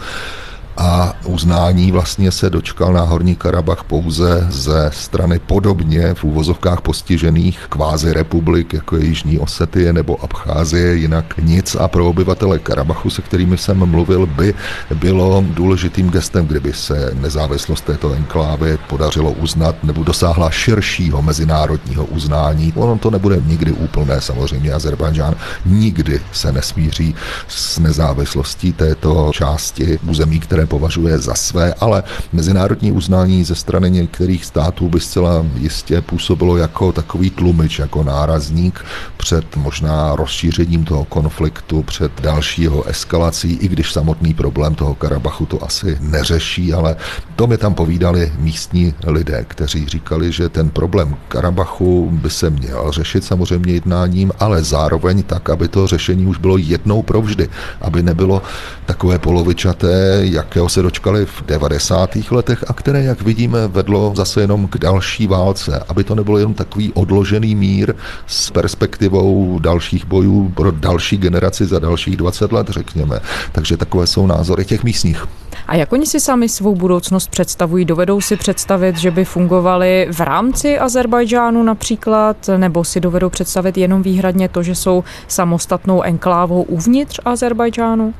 a 0.77 1.13
uznání 1.25 1.91
vlastně 1.91 2.31
se 2.31 2.49
dočkal 2.49 2.93
na 2.93 3.01
Horní 3.01 3.35
Karabach 3.35 3.83
pouze 3.83 4.47
ze 4.49 4.91
strany 4.93 5.39
podobně 5.39 6.13
v 6.13 6.23
úvozovkách 6.23 6.81
postižených 6.81 7.65
kvázi 7.69 8.13
republik, 8.13 8.73
jako 8.73 8.97
je 8.97 9.05
Jižní 9.05 9.39
Osetie 9.39 9.93
nebo 9.93 10.23
Abcházie, 10.23 10.95
jinak 10.95 11.37
nic. 11.37 11.75
A 11.75 11.87
pro 11.87 12.09
obyvatele 12.09 12.59
Karabachu, 12.59 13.09
se 13.09 13.21
kterými 13.21 13.57
jsem 13.57 13.85
mluvil, 13.85 14.25
by 14.25 14.53
bylo 14.95 15.43
důležitým 15.47 16.09
gestem, 16.09 16.47
kdyby 16.47 16.73
se 16.73 17.11
nezávislost 17.13 17.81
této 17.81 18.13
enklávy 18.13 18.77
podařilo 18.87 19.31
uznat 19.31 19.83
nebo 19.83 20.03
dosáhla 20.03 20.49
širšího 20.51 21.21
mezinárodního 21.21 22.05
uznání. 22.05 22.73
Ono 22.75 22.97
to 22.97 23.11
nebude 23.11 23.41
nikdy 23.45 23.71
úplné, 23.71 24.21
samozřejmě. 24.21 24.73
Azerbajdžán 24.73 25.35
nikdy 25.65 26.21
se 26.31 26.51
nesmíří 26.51 27.15
s 27.47 27.79
nezávislostí 27.79 28.73
této 28.73 29.31
části 29.33 29.99
území, 30.07 30.39
které 30.39 30.65
považuje 30.69 31.17
za 31.17 31.33
své, 31.33 31.73
ale 31.73 32.03
mezinárodní 32.33 32.91
uznání 32.91 33.43
ze 33.43 33.55
strany 33.55 33.91
některých 33.91 34.45
států 34.45 34.89
by 34.89 34.99
zcela 34.99 35.45
jistě 35.55 36.01
působilo 36.01 36.57
jako 36.57 36.91
takový 36.91 37.29
tlumič, 37.29 37.79
jako 37.79 38.03
nárazník 38.03 38.85
před 39.17 39.55
možná 39.55 40.15
rozšířením 40.15 40.85
toho 40.85 41.05
konfliktu, 41.05 41.83
před 41.83 42.11
dalšího 42.21 42.83
eskalací, 42.83 43.53
i 43.53 43.67
když 43.67 43.93
samotný 43.93 44.33
problém 44.33 44.75
toho 44.75 44.95
Karabachu 44.95 45.45
to 45.45 45.63
asi 45.63 45.97
neřeší, 45.99 46.73
ale 46.73 46.95
to 47.35 47.47
mi 47.47 47.57
tam 47.57 47.73
povídali 47.73 48.31
místní 48.37 48.93
lidé, 49.07 49.45
kteří 49.47 49.87
říkali, 49.87 50.31
že 50.31 50.49
ten 50.49 50.69
problém 50.69 51.15
Karabachu 51.27 52.09
by 52.11 52.29
se 52.29 52.49
měl 52.49 52.91
řešit 52.91 53.23
samozřejmě 53.23 53.73
jednáním, 53.73 54.31
ale 54.39 54.63
zároveň 54.63 55.23
tak, 55.23 55.49
aby 55.49 55.67
to 55.67 55.87
řešení 55.87 56.25
už 56.25 56.37
bylo 56.37 56.57
jednou 56.57 57.01
provždy, 57.01 57.49
aby 57.81 58.03
nebylo 58.03 58.41
takové 58.85 59.19
polovičaté, 59.19 60.19
jak 60.21 60.48
jakého 60.49 60.69
se 60.69 60.81
dočkali 60.81 61.25
v 61.25 61.43
90. 61.45 62.15
letech 62.31 62.63
a 62.67 62.73
které, 62.73 63.03
jak 63.03 63.21
vidíme, 63.21 63.67
vedlo 63.67 64.13
zase 64.15 64.41
jenom 64.41 64.67
k 64.67 64.77
další 64.77 65.27
válce, 65.27 65.83
aby 65.87 66.03
to 66.03 66.15
nebylo 66.15 66.37
jenom 66.37 66.53
takový 66.53 66.93
odložený 66.93 67.55
mír 67.55 67.93
s 68.27 68.49
perspektivou 68.51 69.59
dalších 69.59 70.05
bojů 70.05 70.51
pro 70.55 70.71
další 70.71 71.17
generaci 71.17 71.65
za 71.65 71.79
dalších 71.79 72.17
20 72.17 72.51
let, 72.51 72.69
řekněme. 72.69 73.19
Takže 73.51 73.77
takové 73.77 74.07
jsou 74.07 74.27
názory 74.27 74.65
těch 74.65 74.83
místních. 74.83 75.25
A 75.67 75.75
jak 75.75 75.93
oni 75.93 76.05
si 76.05 76.19
sami 76.19 76.49
svou 76.49 76.75
budoucnost 76.75 77.27
představují? 77.27 77.85
Dovedou 77.85 78.21
si 78.21 78.35
představit, 78.35 78.97
že 78.97 79.11
by 79.11 79.25
fungovali 79.25 80.07
v 80.11 80.19
rámci 80.19 80.79
Azerbajdžánu 80.79 81.63
například, 81.63 82.49
nebo 82.57 82.83
si 82.83 82.99
dovedou 82.99 83.29
představit 83.29 83.77
jenom 83.77 84.03
výhradně 84.03 84.49
to, 84.49 84.63
že 84.63 84.75
jsou 84.75 85.03
samostatnou 85.27 86.01
enklávou 86.01 86.61
uvnitř 86.61 87.19
Azerbajdžánu? 87.25 88.13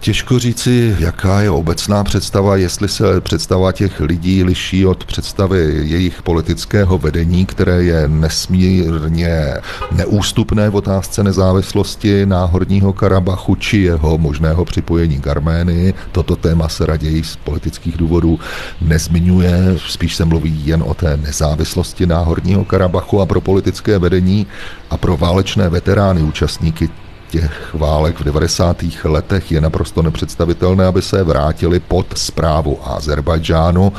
Těžko 0.00 0.38
říci, 0.38 0.96
jaká 0.98 1.40
je 1.40 1.50
obecná 1.50 2.04
představa, 2.04 2.56
jestli 2.56 2.88
se 2.88 3.20
představa 3.20 3.72
těch 3.72 4.00
lidí 4.00 4.44
liší 4.44 4.86
od 4.86 5.04
představy 5.04 5.80
jejich 5.82 6.22
politického 6.22 6.98
vedení, 6.98 7.46
které 7.46 7.82
je 7.84 8.08
nesmírně 8.08 9.54
neústupné 9.92 10.70
v 10.70 10.76
otázce 10.76 11.24
nezávislosti 11.24 12.26
Náhorního 12.26 12.92
Karabachu 12.92 13.54
či 13.54 13.78
jeho 13.78 14.18
možného 14.18 14.64
připojení 14.64 15.20
k 15.20 15.26
Arménii. 15.26 15.94
Toto 16.12 16.36
téma 16.36 16.68
se 16.68 16.86
raději 16.86 17.24
z 17.24 17.36
politických 17.36 17.96
důvodů 17.96 18.38
nezmiňuje, 18.80 19.76
spíš 19.88 20.16
se 20.16 20.24
mluví 20.24 20.66
jen 20.66 20.82
o 20.86 20.94
té 20.94 21.16
nezávislosti 21.16 22.06
Náhorního 22.06 22.64
Karabachu 22.64 23.20
a 23.20 23.26
pro 23.26 23.40
politické 23.40 23.98
vedení 23.98 24.46
a 24.90 24.96
pro 24.96 25.16
válečné 25.16 25.68
veterány 25.68 26.22
účastníky 26.22 26.88
těch 27.30 27.74
válek 27.74 28.20
v 28.20 28.24
90. 28.24 28.84
letech 29.04 29.52
je 29.52 29.60
naprosto 29.60 30.02
nepředstavitelné, 30.02 30.86
aby 30.86 31.02
se 31.02 31.24
vrátili 31.24 31.80
pod 31.80 32.06
zprávu 32.18 32.78
Azerbajdžánu. 32.84 33.92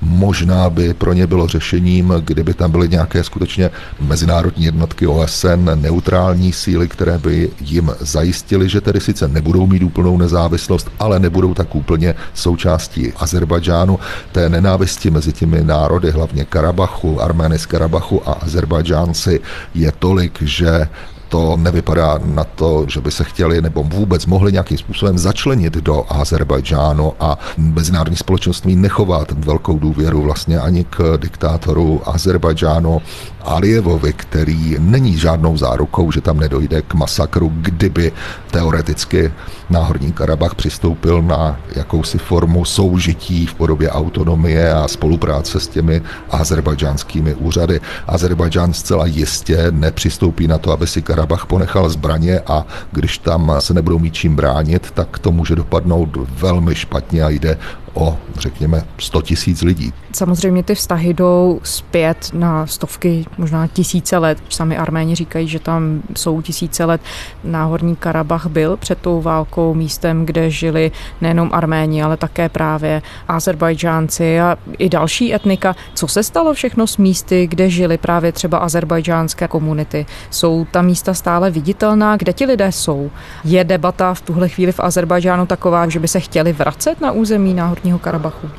Možná 0.00 0.70
by 0.70 0.94
pro 0.94 1.12
ně 1.12 1.26
bylo 1.26 1.46
řešením, 1.46 2.14
kdyby 2.20 2.54
tam 2.54 2.70
byly 2.70 2.88
nějaké 2.88 3.24
skutečně 3.24 3.70
mezinárodní 4.00 4.64
jednotky 4.64 5.06
OSN, 5.06 5.70
neutrální 5.74 6.52
síly, 6.52 6.88
které 6.88 7.18
by 7.18 7.50
jim 7.60 7.90
zajistily, 8.00 8.68
že 8.68 8.80
tedy 8.80 9.00
sice 9.00 9.28
nebudou 9.28 9.66
mít 9.66 9.82
úplnou 9.82 10.18
nezávislost, 10.18 10.90
ale 10.98 11.18
nebudou 11.18 11.54
tak 11.54 11.74
úplně 11.74 12.14
součástí 12.34 13.12
Azerbajdžánu. 13.16 13.98
Té 14.32 14.48
nenávisti 14.48 15.10
mezi 15.10 15.32
těmi 15.32 15.64
národy, 15.64 16.10
hlavně 16.10 16.44
Karabachu, 16.44 17.22
Armény 17.22 17.58
z 17.58 17.66
Karabachu 17.66 18.28
a 18.28 18.32
Azerbajdžánci 18.32 19.40
je 19.74 19.92
tolik, 19.98 20.42
že 20.42 20.88
to 21.28 21.56
nevypadá 21.56 22.18
na 22.24 22.44
to, 22.44 22.84
že 22.88 23.00
by 23.00 23.10
se 23.10 23.24
chtěli 23.24 23.62
nebo 23.62 23.82
vůbec 23.82 24.26
mohli 24.26 24.52
nějakým 24.52 24.78
způsobem 24.78 25.18
začlenit 25.18 25.74
do 25.74 26.04
Azerbajdžánu 26.08 27.12
a 27.20 27.38
mezinárodní 27.56 28.16
společenství 28.16 28.76
nechovat 28.76 29.32
velkou 29.32 29.78
důvěru 29.78 30.22
vlastně 30.22 30.58
ani 30.58 30.84
k 30.84 31.16
diktátoru 31.16 32.02
Azerbajdžánu 32.04 33.02
Alijevovi, 33.46 34.12
který 34.12 34.76
není 34.78 35.18
žádnou 35.18 35.56
zárukou, 35.56 36.12
že 36.12 36.20
tam 36.20 36.38
nedojde 36.38 36.82
k 36.82 36.94
masakru, 36.94 37.52
kdyby 37.56 38.12
teoreticky 38.50 39.32
Náhorní 39.70 40.12
Karabach 40.12 40.54
přistoupil 40.54 41.22
na 41.22 41.60
jakousi 41.76 42.18
formu 42.18 42.64
soužití 42.64 43.46
v 43.46 43.54
podobě 43.54 43.90
autonomie 43.90 44.72
a 44.72 44.88
spolupráce 44.88 45.60
s 45.60 45.68
těmi 45.68 46.02
azerbajdžánskými 46.30 47.34
úřady. 47.34 47.80
Azerbajdžán 48.06 48.72
zcela 48.72 49.06
jistě 49.06 49.66
nepřistoupí 49.70 50.46
na 50.48 50.58
to, 50.58 50.72
aby 50.72 50.86
si 50.86 51.02
Karabach 51.02 51.46
ponechal 51.46 51.90
zbraně 51.90 52.40
a 52.46 52.66
když 52.92 53.18
tam 53.18 53.52
se 53.58 53.74
nebudou 53.74 53.98
mít 53.98 54.14
čím 54.14 54.36
bránit, 54.36 54.90
tak 54.90 55.18
to 55.18 55.32
může 55.32 55.56
dopadnout 55.56 56.08
velmi 56.40 56.74
špatně 56.74 57.22
a 57.22 57.28
jde 57.28 57.58
o, 57.96 58.18
řekněme, 58.38 58.84
100 58.98 59.22
tisíc 59.22 59.62
lidí. 59.62 59.92
Samozřejmě 60.12 60.62
ty 60.62 60.74
vztahy 60.74 61.14
jdou 61.14 61.60
zpět 61.62 62.30
na 62.32 62.66
stovky, 62.66 63.24
možná 63.38 63.66
tisíce 63.66 64.18
let. 64.18 64.38
Sami 64.48 64.76
Arméni 64.76 65.14
říkají, 65.14 65.48
že 65.48 65.58
tam 65.58 66.02
jsou 66.16 66.42
tisíce 66.42 66.84
let. 66.84 67.00
Náhorní 67.44 67.96
Karabach 67.96 68.46
byl 68.46 68.76
před 68.76 68.98
tou 68.98 69.20
válkou 69.20 69.74
místem, 69.74 70.26
kde 70.26 70.50
žili 70.50 70.92
nejenom 71.20 71.50
Arméni, 71.52 72.02
ale 72.02 72.16
také 72.16 72.48
právě 72.48 73.02
Azerbajdžánci 73.28 74.40
a 74.40 74.56
i 74.78 74.88
další 74.88 75.34
etnika. 75.34 75.76
Co 75.94 76.08
se 76.08 76.22
stalo 76.22 76.54
všechno 76.54 76.86
s 76.86 76.96
místy, 76.96 77.46
kde 77.46 77.70
žili 77.70 77.98
právě 77.98 78.32
třeba 78.32 78.58
azerbajdžánské 78.58 79.48
komunity? 79.48 80.06
Jsou 80.30 80.66
ta 80.70 80.82
místa 80.82 81.14
stále 81.14 81.50
viditelná? 81.50 82.16
Kde 82.16 82.32
ti 82.32 82.46
lidé 82.46 82.72
jsou? 82.72 83.10
Je 83.44 83.64
debata 83.64 84.14
v 84.14 84.20
tuhle 84.20 84.48
chvíli 84.48 84.72
v 84.72 84.80
Azerbajdžánu 84.80 85.46
taková, 85.46 85.88
že 85.88 86.00
by 86.00 86.08
se 86.08 86.20
chtěli 86.20 86.52
vracet 86.52 87.00
na 87.00 87.12
území 87.12 87.54
Náhorního 87.86 87.98
Karabachu? 87.98 88.50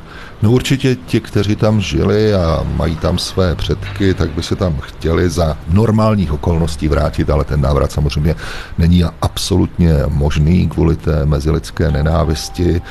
No 0.42 0.50
určitě 0.52 0.94
ti, 0.94 1.20
kteří 1.20 1.56
tam 1.56 1.80
žili 1.80 2.34
a 2.34 2.66
mají 2.76 2.96
tam 2.96 3.18
své 3.18 3.54
předky, 3.54 4.14
tak 4.14 4.30
by 4.30 4.42
se 4.42 4.56
tam 4.56 4.78
chtěli 4.80 5.30
za 5.30 5.56
normálních 5.68 6.32
okolností 6.32 6.88
vrátit, 6.88 7.30
ale 7.30 7.44
ten 7.44 7.60
návrat 7.60 7.92
samozřejmě 7.92 8.34
není 8.78 9.04
absolutně 9.04 9.94
možný 10.08 10.68
kvůli 10.68 10.96
té 10.96 11.26
mezilidské 11.26 11.90
nenávisti 11.90 12.82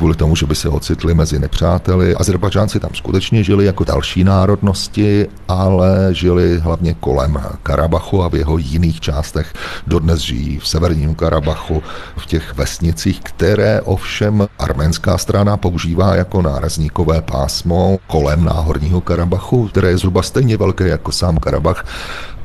kvůli 0.00 0.14
tomu, 0.14 0.36
že 0.36 0.46
by 0.46 0.54
se 0.54 0.68
ocitli 0.68 1.14
mezi 1.14 1.38
nepřáteli. 1.38 2.14
Azerbajdžánci 2.14 2.80
tam 2.80 2.90
skutečně 2.94 3.44
žili 3.44 3.64
jako 3.64 3.84
další 3.84 4.24
národnosti, 4.24 5.26
ale 5.48 6.08
žili 6.12 6.58
hlavně 6.58 6.94
kolem 6.94 7.38
Karabachu 7.62 8.22
a 8.22 8.28
v 8.28 8.34
jeho 8.34 8.58
jiných 8.58 9.00
částech. 9.00 9.52
Dodnes 9.86 10.20
žijí 10.20 10.58
v 10.58 10.68
severním 10.68 11.14
Karabachu, 11.14 11.82
v 12.16 12.26
těch 12.26 12.54
vesnicích, 12.54 13.20
které 13.20 13.80
ovšem 13.80 14.48
arménská 14.58 15.18
strana 15.18 15.56
používá 15.56 16.14
jako 16.14 16.42
nárazníkové 16.42 17.22
pásmo 17.22 17.98
kolem 18.06 18.44
náhorního 18.44 19.00
Karabachu, 19.00 19.68
které 19.68 19.88
je 19.88 19.98
zhruba 19.98 20.22
stejně 20.22 20.56
velké 20.56 20.88
jako 20.88 21.12
sám 21.12 21.36
Karabach 21.38 21.84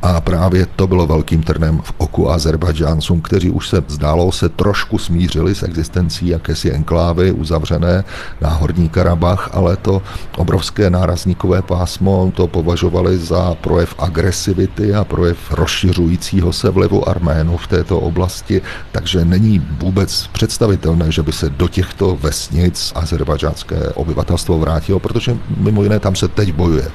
a 0.05 0.21
právě 0.21 0.65
to 0.75 0.87
bylo 0.87 1.07
velkým 1.07 1.43
trnem 1.43 1.81
v 1.83 1.93
oku 1.97 2.31
Azerbajdžáncům, 2.31 3.21
kteří 3.21 3.49
už 3.49 3.69
se 3.69 3.83
zdálo 3.87 4.31
se 4.31 4.49
trošku 4.49 4.97
smířili 4.97 5.55
s 5.55 5.63
existencí 5.63 6.27
jakési 6.27 6.71
enklávy 6.71 7.31
uzavřené 7.31 8.03
na 8.41 8.49
Horní 8.49 8.89
Karabach, 8.89 9.49
ale 9.53 9.77
to 9.77 10.01
obrovské 10.37 10.89
nárazníkové 10.89 11.61
pásmo 11.61 12.31
to 12.35 12.47
považovali 12.47 13.17
za 13.17 13.55
projev 13.55 13.95
agresivity 13.99 14.95
a 14.95 15.03
projev 15.03 15.37
rozšiřujícího 15.51 16.53
se 16.53 16.69
vlivu 16.69 17.09
Arménů 17.09 17.57
v 17.57 17.67
této 17.67 17.99
oblasti, 17.99 18.61
takže 18.91 19.25
není 19.25 19.59
vůbec 19.79 20.27
představitelné, 20.27 21.11
že 21.11 21.23
by 21.23 21.31
se 21.31 21.49
do 21.49 21.67
těchto 21.67 22.15
vesnic 22.15 22.91
azerbajdžánské 22.95 23.89
obyvatelstvo 23.89 24.59
vrátilo, 24.59 24.99
protože 24.99 25.37
mimo 25.57 25.83
jiné 25.83 25.99
tam 25.99 26.15
se 26.15 26.27
teď 26.27 26.53
bojuje. 26.53 26.91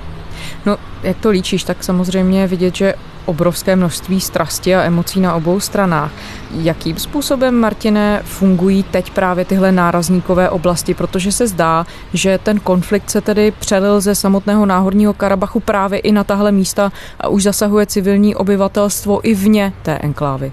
No, 0.66 0.76
jak 1.02 1.16
to 1.16 1.30
líčíš, 1.30 1.64
tak 1.64 1.84
samozřejmě 1.84 2.46
vidět, 2.46 2.76
že 2.76 2.94
obrovské 3.24 3.76
množství 3.76 4.20
strasti 4.20 4.74
a 4.74 4.82
emocí 4.82 5.20
na 5.20 5.34
obou 5.34 5.60
stranách. 5.60 6.10
Jakým 6.50 6.96
způsobem, 6.96 7.54
Martine, 7.54 8.22
fungují 8.24 8.82
teď 8.82 9.10
právě 9.10 9.44
tyhle 9.44 9.72
nárazníkové 9.72 10.50
oblasti, 10.50 10.94
protože 10.94 11.32
se 11.32 11.46
zdá, 11.46 11.86
že 12.12 12.38
ten 12.38 12.60
konflikt 12.60 13.10
se 13.10 13.20
tedy 13.20 13.50
přelil 13.50 14.00
ze 14.00 14.14
samotného 14.14 14.66
náhorního 14.66 15.14
Karabachu 15.14 15.60
právě 15.60 15.98
i 15.98 16.12
na 16.12 16.24
tahle 16.24 16.52
místa 16.52 16.92
a 17.20 17.28
už 17.28 17.42
zasahuje 17.42 17.86
civilní 17.86 18.34
obyvatelstvo 18.34 19.20
i 19.22 19.34
vně 19.34 19.72
té 19.82 19.98
enklávy. 19.98 20.52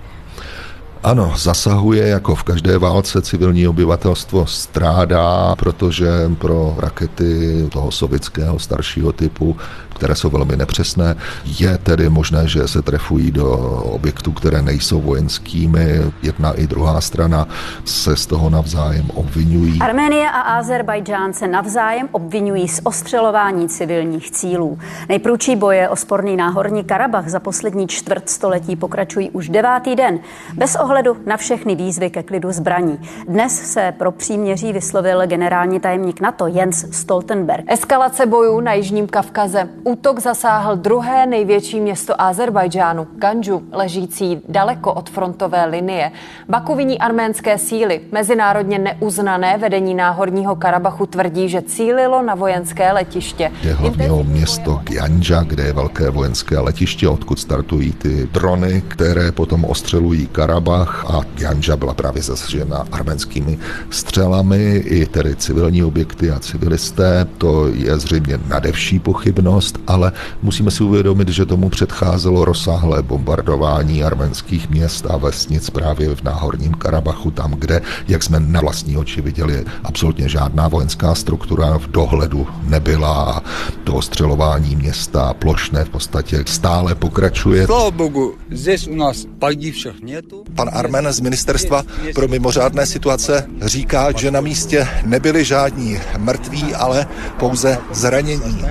Ano, 1.04 1.34
zasahuje 1.38 2.08
jako 2.08 2.36
v 2.36 2.44
každé 2.44 2.78
válce 2.78 3.22
civilní 3.22 3.68
obyvatelstvo 3.68 4.46
strádá, 4.46 5.56
protože 5.56 6.08
pro 6.38 6.76
rakety 6.80 7.66
toho 7.72 7.92
sovětského 7.92 8.60
staršího 8.60 9.12
typu 9.12 9.58
které 9.98 10.16
jsou 10.16 10.30
velmi 10.30 10.56
nepřesné. 10.56 11.16
Je 11.60 11.78
tedy 11.78 12.10
možné, 12.10 12.48
že 12.48 12.68
se 12.68 12.82
trefují 12.82 13.32
do 13.32 13.52
objektů, 13.84 14.32
které 14.32 14.62
nejsou 14.62 15.02
vojenskými. 15.02 16.02
Jedna 16.24 16.54
i 16.54 16.68
druhá 16.68 17.02
strana 17.02 17.48
se 17.86 18.16
z 18.16 18.26
toho 18.26 18.50
navzájem 18.50 19.10
obvinují. 19.14 19.80
Arménie 19.82 20.30
a 20.30 20.42
Azerbajdžán 20.42 21.34
se 21.34 21.48
navzájem 21.48 22.08
obvinují 22.12 22.68
z 22.68 22.82
ostřelování 22.84 23.70
civilních 23.70 24.32
cílů. 24.32 24.80
Nejprůčí 25.10 25.56
boje 25.56 25.90
o 25.90 25.96
sporný 25.96 26.36
náhorní 26.36 26.84
Karabach 26.84 27.30
za 27.30 27.40
poslední 27.40 27.88
čtvrt 27.88 28.30
století 28.30 28.76
pokračují 28.76 29.30
už 29.30 29.50
devátý 29.50 29.96
den, 29.96 30.20
bez 30.54 30.76
ohledu 30.76 31.18
na 31.26 31.38
všechny 31.38 31.76
výzvy 31.76 32.10
ke 32.10 32.24
klidu 32.24 32.52
zbraní. 32.52 33.00
Dnes 33.28 33.72
se 33.72 33.94
pro 33.98 34.12
příměří 34.12 34.74
vyslovil 34.74 35.28
generální 35.28 35.80
tajemník 35.80 36.22
NATO 36.22 36.48
Jens 36.48 36.86
Stoltenberg. 36.92 37.66
Eskalace 37.68 38.26
bojů 38.26 38.60
na 38.60 38.74
Jižním 38.74 39.08
Kavkaze 39.08 39.70
Útok 39.88 40.20
zasáhl 40.20 40.76
druhé 40.76 41.26
největší 41.26 41.80
město 41.80 42.22
Azerbajdžánu, 42.22 43.08
Ganju, 43.16 43.64
ležící 43.72 44.42
daleko 44.50 44.94
od 44.94 45.10
frontové 45.10 45.66
linie. 45.66 46.12
Baku 46.50 46.76
viní 46.76 47.00
arménské 47.00 47.58
síly. 47.58 48.02
Mezinárodně 48.12 48.80
neuznané 48.80 49.58
vedení 49.58 49.96
náhorního 49.96 50.56
Karabachu 50.56 51.06
tvrdí, 51.06 51.50
že 51.50 51.62
cílilo 51.62 52.22
na 52.22 52.36
vojenské 52.36 52.92
letiště. 52.92 53.52
Je 53.64 53.74
hlavního 53.74 54.24
město 54.24 54.82
Ganja, 54.84 55.44
kde 55.44 55.64
je 55.64 55.74
velké 55.74 56.10
vojenské 56.10 56.60
letiště, 56.60 57.10
odkud 57.10 57.40
startují 57.40 57.92
ty 57.92 58.28
drony, 58.32 58.84
které 58.88 59.32
potom 59.32 59.66
ostřelují 59.66 60.28
Karabach 60.28 61.06
a 61.10 61.22
Ganja 61.36 61.76
byla 61.76 61.94
právě 61.94 62.24
zasažena 62.24 62.86
arménskými 62.92 63.60
střelami, 63.90 64.76
i 64.76 65.06
tedy 65.06 65.36
civilní 65.36 65.84
objekty 65.84 66.32
a 66.32 66.40
civilisté. 66.40 67.28
To 67.38 67.68
je 67.68 68.00
zřejmě 68.00 68.40
nadevší 68.48 69.00
pochybnost 69.00 69.77
ale 69.88 70.12
musíme 70.42 70.72
si 70.72 70.84
uvědomit, 70.84 71.30
že 71.30 71.46
tomu 71.46 71.70
předcházelo 71.70 72.46
rozsáhlé 72.46 73.04
bombardování 73.04 74.04
arménských 74.04 74.70
měst 74.70 75.06
a 75.10 75.18
vesnic 75.18 75.70
právě 75.70 76.16
v 76.16 76.24
Náhorním 76.24 76.74
Karabachu, 76.74 77.32
tam, 77.32 77.52
kde, 77.52 77.82
jak 78.08 78.24
jsme 78.24 78.40
na 78.40 78.62
vlastní 78.62 78.98
oči 78.98 79.22
viděli, 79.22 79.66
absolutně 79.84 80.30
žádná 80.30 80.68
vojenská 80.68 81.16
struktura 81.16 81.78
v 81.78 81.88
dohledu 81.88 82.48
nebyla 82.64 83.24
a 83.24 83.42
to 83.84 83.96
ostřelování 83.96 84.76
města 84.76 85.34
plošné 85.34 85.86
v 85.86 85.90
podstatě 85.90 86.44
stále 86.46 86.96
pokračuje. 86.96 87.66
Sláva 87.66 87.92
Bogu, 87.92 88.36
zde 88.52 88.76
u 88.90 88.96
nás 88.96 89.26
padí 89.40 89.74
netu. 90.02 90.44
Pan 90.56 90.70
Armen 90.74 91.14
z 91.14 91.20
Ministerstva 91.20 91.84
pro 92.16 92.28
mimořádné 92.28 92.86
situace 92.86 93.48
říká, 93.62 94.12
že 94.12 94.32
na 94.32 94.42
místě 94.42 94.88
nebyli 95.06 95.46
žádní 95.46 96.00
mrtví, 96.18 96.76
ale 96.76 97.08
pouze 97.40 97.78
zranění. 97.92 98.66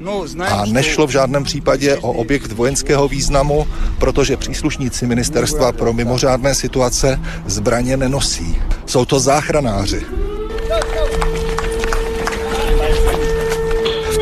No, 0.00 0.24
a 0.48 0.64
nešlo 0.66 1.06
v 1.06 1.10
žádném 1.10 1.44
případě 1.44 1.96
o 1.96 2.12
objekt 2.12 2.52
vojenského 2.52 3.08
významu, 3.08 3.66
protože 3.98 4.36
příslušníci 4.36 5.06
Ministerstva 5.06 5.72
pro 5.72 5.92
mimořádné 5.92 6.54
situace 6.54 7.20
zbraně 7.46 7.96
nenosí. 7.96 8.56
Jsou 8.86 9.04
to 9.04 9.20
záchranáři 9.20 10.02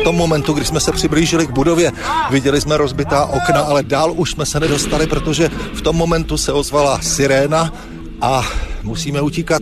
tom 0.09 0.15
momentu, 0.15 0.53
kdy 0.53 0.65
jsme 0.65 0.79
se 0.79 0.91
přiblížili 0.91 1.47
k 1.47 1.51
budově, 1.51 1.91
viděli 2.31 2.61
jsme 2.61 2.77
rozbitá 2.77 3.25
okna, 3.25 3.61
ale 3.61 3.83
dál 3.83 4.13
už 4.15 4.31
jsme 4.31 4.45
se 4.45 4.59
nedostali, 4.59 5.07
protože 5.07 5.49
v 5.73 5.81
tom 5.81 5.95
momentu 5.95 6.37
se 6.37 6.53
ozvala 6.53 7.01
siréna 7.01 7.73
a 8.21 8.47
musíme 8.83 9.21
utíkat 9.21 9.61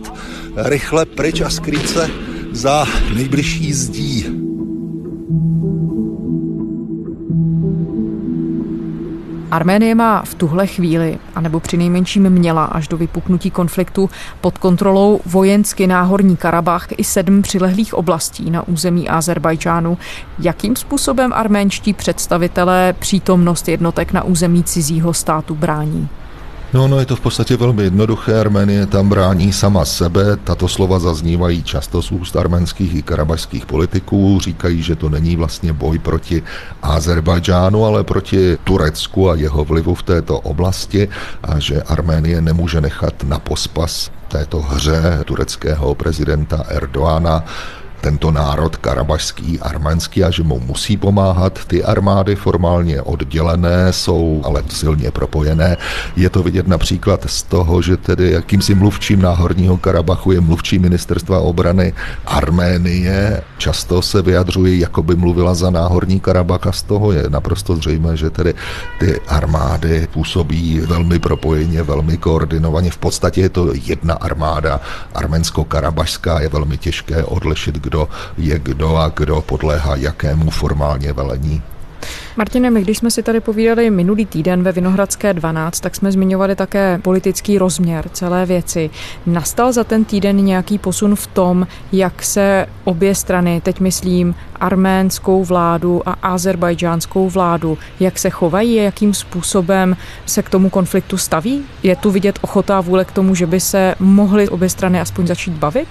rychle 0.56 1.04
pryč 1.06 1.40
a 1.40 1.50
skrýt 1.50 1.88
se 1.88 2.10
za 2.52 2.86
nejbližší 3.14 3.72
zdí. 3.72 4.37
Arménie 9.50 9.94
má 9.94 10.22
v 10.22 10.34
tuhle 10.34 10.66
chvíli, 10.66 11.18
anebo 11.34 11.60
při 11.60 11.76
nejmenším 11.76 12.30
měla 12.30 12.64
až 12.64 12.88
do 12.88 12.96
vypuknutí 12.96 13.50
konfliktu 13.50 14.10
pod 14.40 14.58
kontrolou 14.58 15.20
vojensky 15.26 15.86
náhorní 15.86 16.36
Karabach 16.36 16.86
i 16.96 17.04
sedm 17.04 17.42
přilehlých 17.42 17.94
oblastí 17.94 18.50
na 18.50 18.68
území 18.68 19.08
Azerbajdžánu. 19.08 19.98
Jakým 20.38 20.76
způsobem 20.76 21.32
arménští 21.32 21.92
představitelé 21.92 22.94
přítomnost 22.98 23.68
jednotek 23.68 24.12
na 24.12 24.24
území 24.24 24.64
cizího 24.64 25.14
státu 25.14 25.54
brání? 25.54 26.08
No, 26.72 26.88
no, 26.88 27.00
je 27.00 27.06
to 27.06 27.16
v 27.16 27.20
podstatě 27.20 27.56
velmi 27.56 27.82
jednoduché. 27.82 28.40
Arménie 28.40 28.86
tam 28.86 29.08
brání 29.08 29.52
sama 29.52 29.84
sebe. 29.84 30.36
Tato 30.36 30.68
slova 30.68 30.98
zaznívají 30.98 31.62
často 31.62 32.02
z 32.02 32.12
úst 32.12 32.36
arménských 32.36 32.94
i 32.94 33.02
karabašských 33.02 33.66
politiků. 33.66 34.40
Říkají, 34.40 34.82
že 34.82 34.96
to 34.96 35.08
není 35.08 35.36
vlastně 35.36 35.72
boj 35.72 35.98
proti 35.98 36.42
Azerbajdžánu, 36.82 37.84
ale 37.84 38.04
proti 38.04 38.58
Turecku 38.64 39.30
a 39.30 39.34
jeho 39.34 39.64
vlivu 39.64 39.94
v 39.94 40.02
této 40.02 40.40
oblasti 40.40 41.08
a 41.42 41.58
že 41.58 41.82
Arménie 41.82 42.40
nemůže 42.40 42.80
nechat 42.80 43.24
na 43.24 43.38
pospas 43.38 44.10
této 44.28 44.60
hře 44.60 45.20
tureckého 45.24 45.94
prezidenta 45.94 46.64
Erdoána 46.68 47.44
tento 48.00 48.30
národ 48.30 48.76
karabašský, 48.76 49.60
arménský 49.60 50.24
a 50.24 50.30
že 50.30 50.42
mu 50.42 50.60
musí 50.60 50.96
pomáhat. 50.96 51.64
Ty 51.66 51.84
armády 51.84 52.36
formálně 52.36 53.02
oddělené 53.02 53.92
jsou 53.92 54.42
ale 54.44 54.62
silně 54.68 55.10
propojené. 55.10 55.76
Je 56.16 56.30
to 56.30 56.42
vidět 56.42 56.68
například 56.68 57.24
z 57.26 57.42
toho, 57.42 57.82
že 57.82 57.96
tedy 57.96 58.30
jakýmsi 58.30 58.74
mluvčím 58.74 59.22
náhorního 59.22 59.76
Karabachu 59.76 60.32
je 60.32 60.40
mluvčí 60.40 60.78
ministerstva 60.78 61.40
obrany 61.40 61.92
Arménie. 62.26 63.42
Často 63.58 64.02
se 64.02 64.22
vyjadřuje, 64.22 64.78
jako 64.78 65.02
by 65.02 65.16
mluvila 65.16 65.54
za 65.54 65.70
náhorní 65.70 66.20
Karabach 66.20 66.66
a 66.66 66.72
z 66.72 66.82
toho 66.82 67.12
je 67.12 67.24
naprosto 67.28 67.76
zřejmé, 67.76 68.16
že 68.16 68.30
tedy 68.30 68.54
ty 68.98 69.20
armády 69.28 70.08
působí 70.12 70.80
velmi 70.80 71.18
propojeně, 71.18 71.82
velmi 71.82 72.16
koordinovaně. 72.16 72.90
V 72.90 72.98
podstatě 72.98 73.40
je 73.40 73.48
to 73.48 73.72
jedna 73.74 74.14
armáda 74.14 74.80
arménsko-karabašská, 75.14 76.40
je 76.40 76.48
velmi 76.48 76.76
těžké 76.76 77.24
odlišit, 77.24 77.78
kdo 77.88 78.08
je 78.38 78.58
kdo 78.58 78.96
a 78.96 79.08
kdo 79.16 79.42
podléhá 79.42 79.96
jakému 79.96 80.50
formálně 80.50 81.12
velení. 81.12 81.62
Martine, 82.36 82.70
my 82.70 82.82
když 82.82 82.98
jsme 82.98 83.10
si 83.10 83.22
tady 83.22 83.40
povídali 83.40 83.90
minulý 83.90 84.26
týden 84.26 84.62
ve 84.62 84.72
Vinohradské 84.72 85.34
12, 85.34 85.80
tak 85.80 85.96
jsme 85.96 86.12
zmiňovali 86.12 86.56
také 86.56 86.98
politický 87.02 87.58
rozměr 87.58 88.08
celé 88.08 88.46
věci. 88.46 88.90
Nastal 89.26 89.72
za 89.72 89.84
ten 89.84 90.04
týden 90.04 90.36
nějaký 90.36 90.78
posun 90.78 91.16
v 91.16 91.26
tom, 91.26 91.66
jak 91.92 92.22
se 92.22 92.66
obě 92.84 93.14
strany, 93.14 93.60
teď 93.60 93.80
myslím 93.80 94.34
arménskou 94.60 95.44
vládu 95.44 96.08
a 96.08 96.12
azerbajdžánskou 96.12 97.28
vládu, 97.28 97.78
jak 98.00 98.18
se 98.18 98.30
chovají 98.30 98.80
a 98.80 98.82
jakým 98.82 99.14
způsobem 99.14 99.96
se 100.26 100.42
k 100.42 100.50
tomu 100.50 100.70
konfliktu 100.70 101.16
staví? 101.18 101.62
Je 101.82 101.96
tu 101.96 102.10
vidět 102.10 102.38
ochota 102.42 102.78
a 102.78 102.80
vůle 102.80 103.04
k 103.04 103.12
tomu, 103.12 103.34
že 103.34 103.46
by 103.46 103.60
se 103.60 103.94
mohly 103.98 104.48
obě 104.48 104.68
strany 104.68 105.00
aspoň 105.00 105.26
začít 105.26 105.52
bavit? 105.52 105.88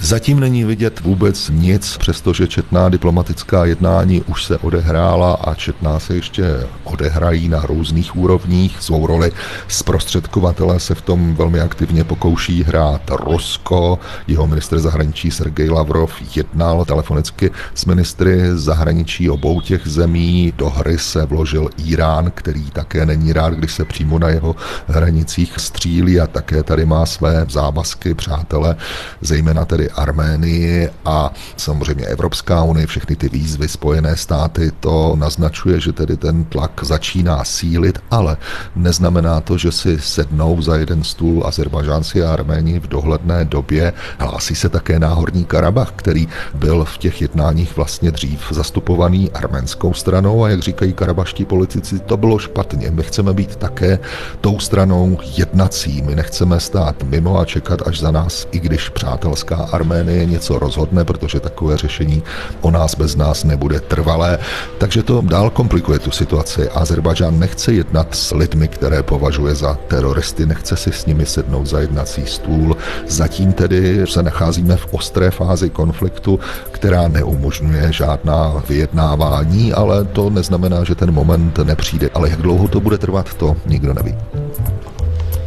Zatím 0.00 0.40
není 0.40 0.64
vidět 0.64 1.00
vůbec 1.00 1.50
nic, 1.54 1.96
přestože 1.96 2.48
četná 2.48 2.88
diplomatická 2.88 3.64
jednání 3.64 4.22
už 4.22 4.44
se 4.44 4.58
odehrála 4.58 5.34
a 5.34 5.54
četná 5.54 5.98
se 5.98 6.14
ještě 6.14 6.44
odehrají 6.84 7.48
na 7.48 7.66
různých 7.66 8.16
úrovních. 8.16 8.76
Svou 8.80 9.06
roli 9.06 9.32
zprostředkovatele 9.68 10.80
se 10.80 10.94
v 10.94 11.00
tom 11.00 11.34
velmi 11.34 11.60
aktivně 11.60 12.04
pokouší 12.04 12.62
hrát 12.62 13.02
Rusko. 13.10 13.98
Jeho 14.26 14.46
ministr 14.46 14.78
zahraničí 14.78 15.30
Sergej 15.30 15.70
Lavrov 15.70 16.12
jednal 16.36 16.84
telefonicky 16.84 17.50
s 17.74 17.84
ministry 17.84 18.40
zahraničí 18.52 19.30
obou 19.30 19.60
těch 19.60 19.86
zemí. 19.86 20.52
Do 20.56 20.70
hry 20.70 20.98
se 20.98 21.26
vložil 21.26 21.70
Irán, 21.84 22.30
který 22.34 22.70
také 22.70 23.06
není 23.06 23.32
rád, 23.32 23.54
když 23.54 23.72
se 23.72 23.84
přímo 23.84 24.18
na 24.18 24.28
jeho 24.28 24.56
hranicích 24.86 25.54
střílí 25.56 26.20
a 26.20 26.26
také 26.26 26.62
tady 26.62 26.86
má 26.86 27.06
své 27.06 27.46
závazky, 27.48 28.14
přátelé, 28.14 28.76
zejména 29.20 29.64
tedy 29.64 29.87
Arménii 29.90 30.90
a 31.04 31.32
samozřejmě 31.56 32.06
Evropská 32.06 32.62
unie, 32.62 32.86
všechny 32.86 33.16
ty 33.16 33.28
výzvy, 33.28 33.68
Spojené 33.68 34.16
státy, 34.16 34.72
to 34.80 35.16
naznačuje, 35.18 35.80
že 35.80 35.92
tedy 35.92 36.16
ten 36.16 36.44
tlak 36.44 36.80
začíná 36.82 37.44
sílit, 37.44 37.98
ale 38.10 38.36
neznamená 38.76 39.40
to, 39.40 39.58
že 39.58 39.72
si 39.72 40.00
sednou 40.00 40.62
za 40.62 40.76
jeden 40.76 41.04
stůl 41.04 41.46
Azerbažánci 41.46 42.22
a 42.22 42.32
Arméni 42.32 42.80
v 42.80 42.88
dohledné 42.88 43.44
době. 43.44 43.92
Hlásí 44.18 44.54
se 44.54 44.68
také 44.68 44.98
náhorní 44.98 45.44
Karabach, 45.44 45.92
který 45.96 46.28
byl 46.54 46.84
v 46.84 46.98
těch 46.98 47.22
jednáních 47.22 47.76
vlastně 47.76 48.10
dřív 48.10 48.40
zastupovaný 48.50 49.30
arménskou 49.30 49.94
stranou 49.94 50.44
a 50.44 50.48
jak 50.48 50.60
říkají 50.60 50.92
karabaští 50.92 51.44
politici, 51.44 51.98
to 51.98 52.16
bylo 52.16 52.38
špatně. 52.38 52.90
My 52.90 53.02
chceme 53.02 53.34
být 53.34 53.56
také 53.56 53.98
tou 54.40 54.58
stranou 54.58 55.18
jednací. 55.36 56.02
My 56.02 56.14
nechceme 56.14 56.60
stát 56.60 57.02
mimo 57.02 57.38
a 57.38 57.44
čekat 57.44 57.82
až 57.86 58.00
za 58.00 58.10
nás, 58.10 58.46
i 58.50 58.60
když 58.60 58.88
přátelská 58.88 59.68
Arménie 59.78 60.26
něco 60.26 60.58
rozhodne, 60.58 61.04
protože 61.04 61.40
takové 61.40 61.76
řešení 61.76 62.22
o 62.60 62.70
nás 62.70 62.94
bez 62.94 63.16
nás 63.16 63.44
nebude 63.44 63.80
trvalé. 63.80 64.38
Takže 64.78 65.02
to 65.02 65.20
dál 65.20 65.50
komplikuje 65.50 65.98
tu 65.98 66.10
situaci. 66.10 66.68
Azerbajdžán 66.68 67.38
nechce 67.38 67.72
jednat 67.72 68.14
s 68.14 68.34
lidmi, 68.34 68.68
které 68.68 69.02
považuje 69.02 69.54
za 69.54 69.78
teroristy, 69.88 70.46
nechce 70.46 70.76
si 70.76 70.92
s 70.92 71.06
nimi 71.06 71.26
sednout 71.26 71.66
za 71.66 71.80
jednací 71.80 72.26
stůl. 72.26 72.76
Zatím 73.06 73.52
tedy 73.52 74.02
se 74.06 74.22
nacházíme 74.22 74.76
v 74.76 74.86
ostré 74.90 75.30
fázi 75.30 75.70
konfliktu, 75.70 76.40
která 76.70 77.08
neumožňuje 77.08 77.92
žádná 77.92 78.62
vyjednávání, 78.68 79.72
ale 79.72 80.04
to 80.04 80.30
neznamená, 80.30 80.84
že 80.84 80.94
ten 80.94 81.14
moment 81.14 81.58
nepřijde. 81.58 82.10
Ale 82.14 82.30
jak 82.30 82.42
dlouho 82.42 82.68
to 82.68 82.80
bude 82.80 82.98
trvat, 82.98 83.34
to 83.34 83.56
nikdo 83.66 83.94
neví. 83.94 84.14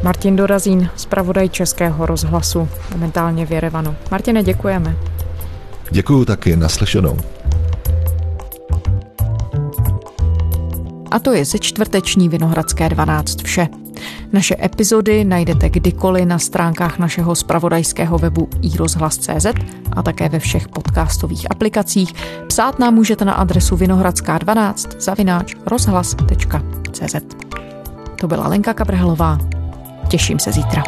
Martin 0.03 0.35
Dorazín, 0.35 0.89
zpravodaj 0.95 1.49
Českého 1.49 2.05
rozhlasu, 2.05 2.69
momentálně 2.91 3.45
v 3.45 3.51
Jerevanu. 3.51 3.95
Martine, 4.11 4.43
děkujeme. 4.43 4.95
Děkuju 5.91 6.25
taky, 6.25 6.55
naslyšenou. 6.55 7.17
A 11.11 11.19
to 11.19 11.33
je 11.33 11.45
ze 11.45 11.59
čtvrteční 11.59 12.29
Vinohradské 12.29 12.89
12 12.89 13.43
vše. 13.43 13.67
Naše 14.33 14.55
epizody 14.63 15.23
najdete 15.23 15.69
kdykoliv 15.69 16.25
na 16.25 16.39
stránkách 16.39 16.99
našeho 16.99 17.35
spravodajského 17.35 18.17
webu 18.17 18.49
iRozhlas.cz 18.61 19.45
a 19.91 20.03
také 20.03 20.29
ve 20.29 20.39
všech 20.39 20.67
podcastových 20.67 21.51
aplikacích. 21.51 22.13
Psát 22.47 22.79
nám 22.79 22.93
můžete 22.93 23.25
na 23.25 23.33
adresu 23.33 23.75
vinohradská12 23.75 24.99
zavináč 24.99 25.55
rozhlas.cz 25.65 27.15
To 28.15 28.27
byla 28.27 28.47
Lenka 28.47 28.73
Kabrhelová. 28.73 29.60
Těším 30.11 30.39
se 30.39 30.51
zítra. 30.51 30.83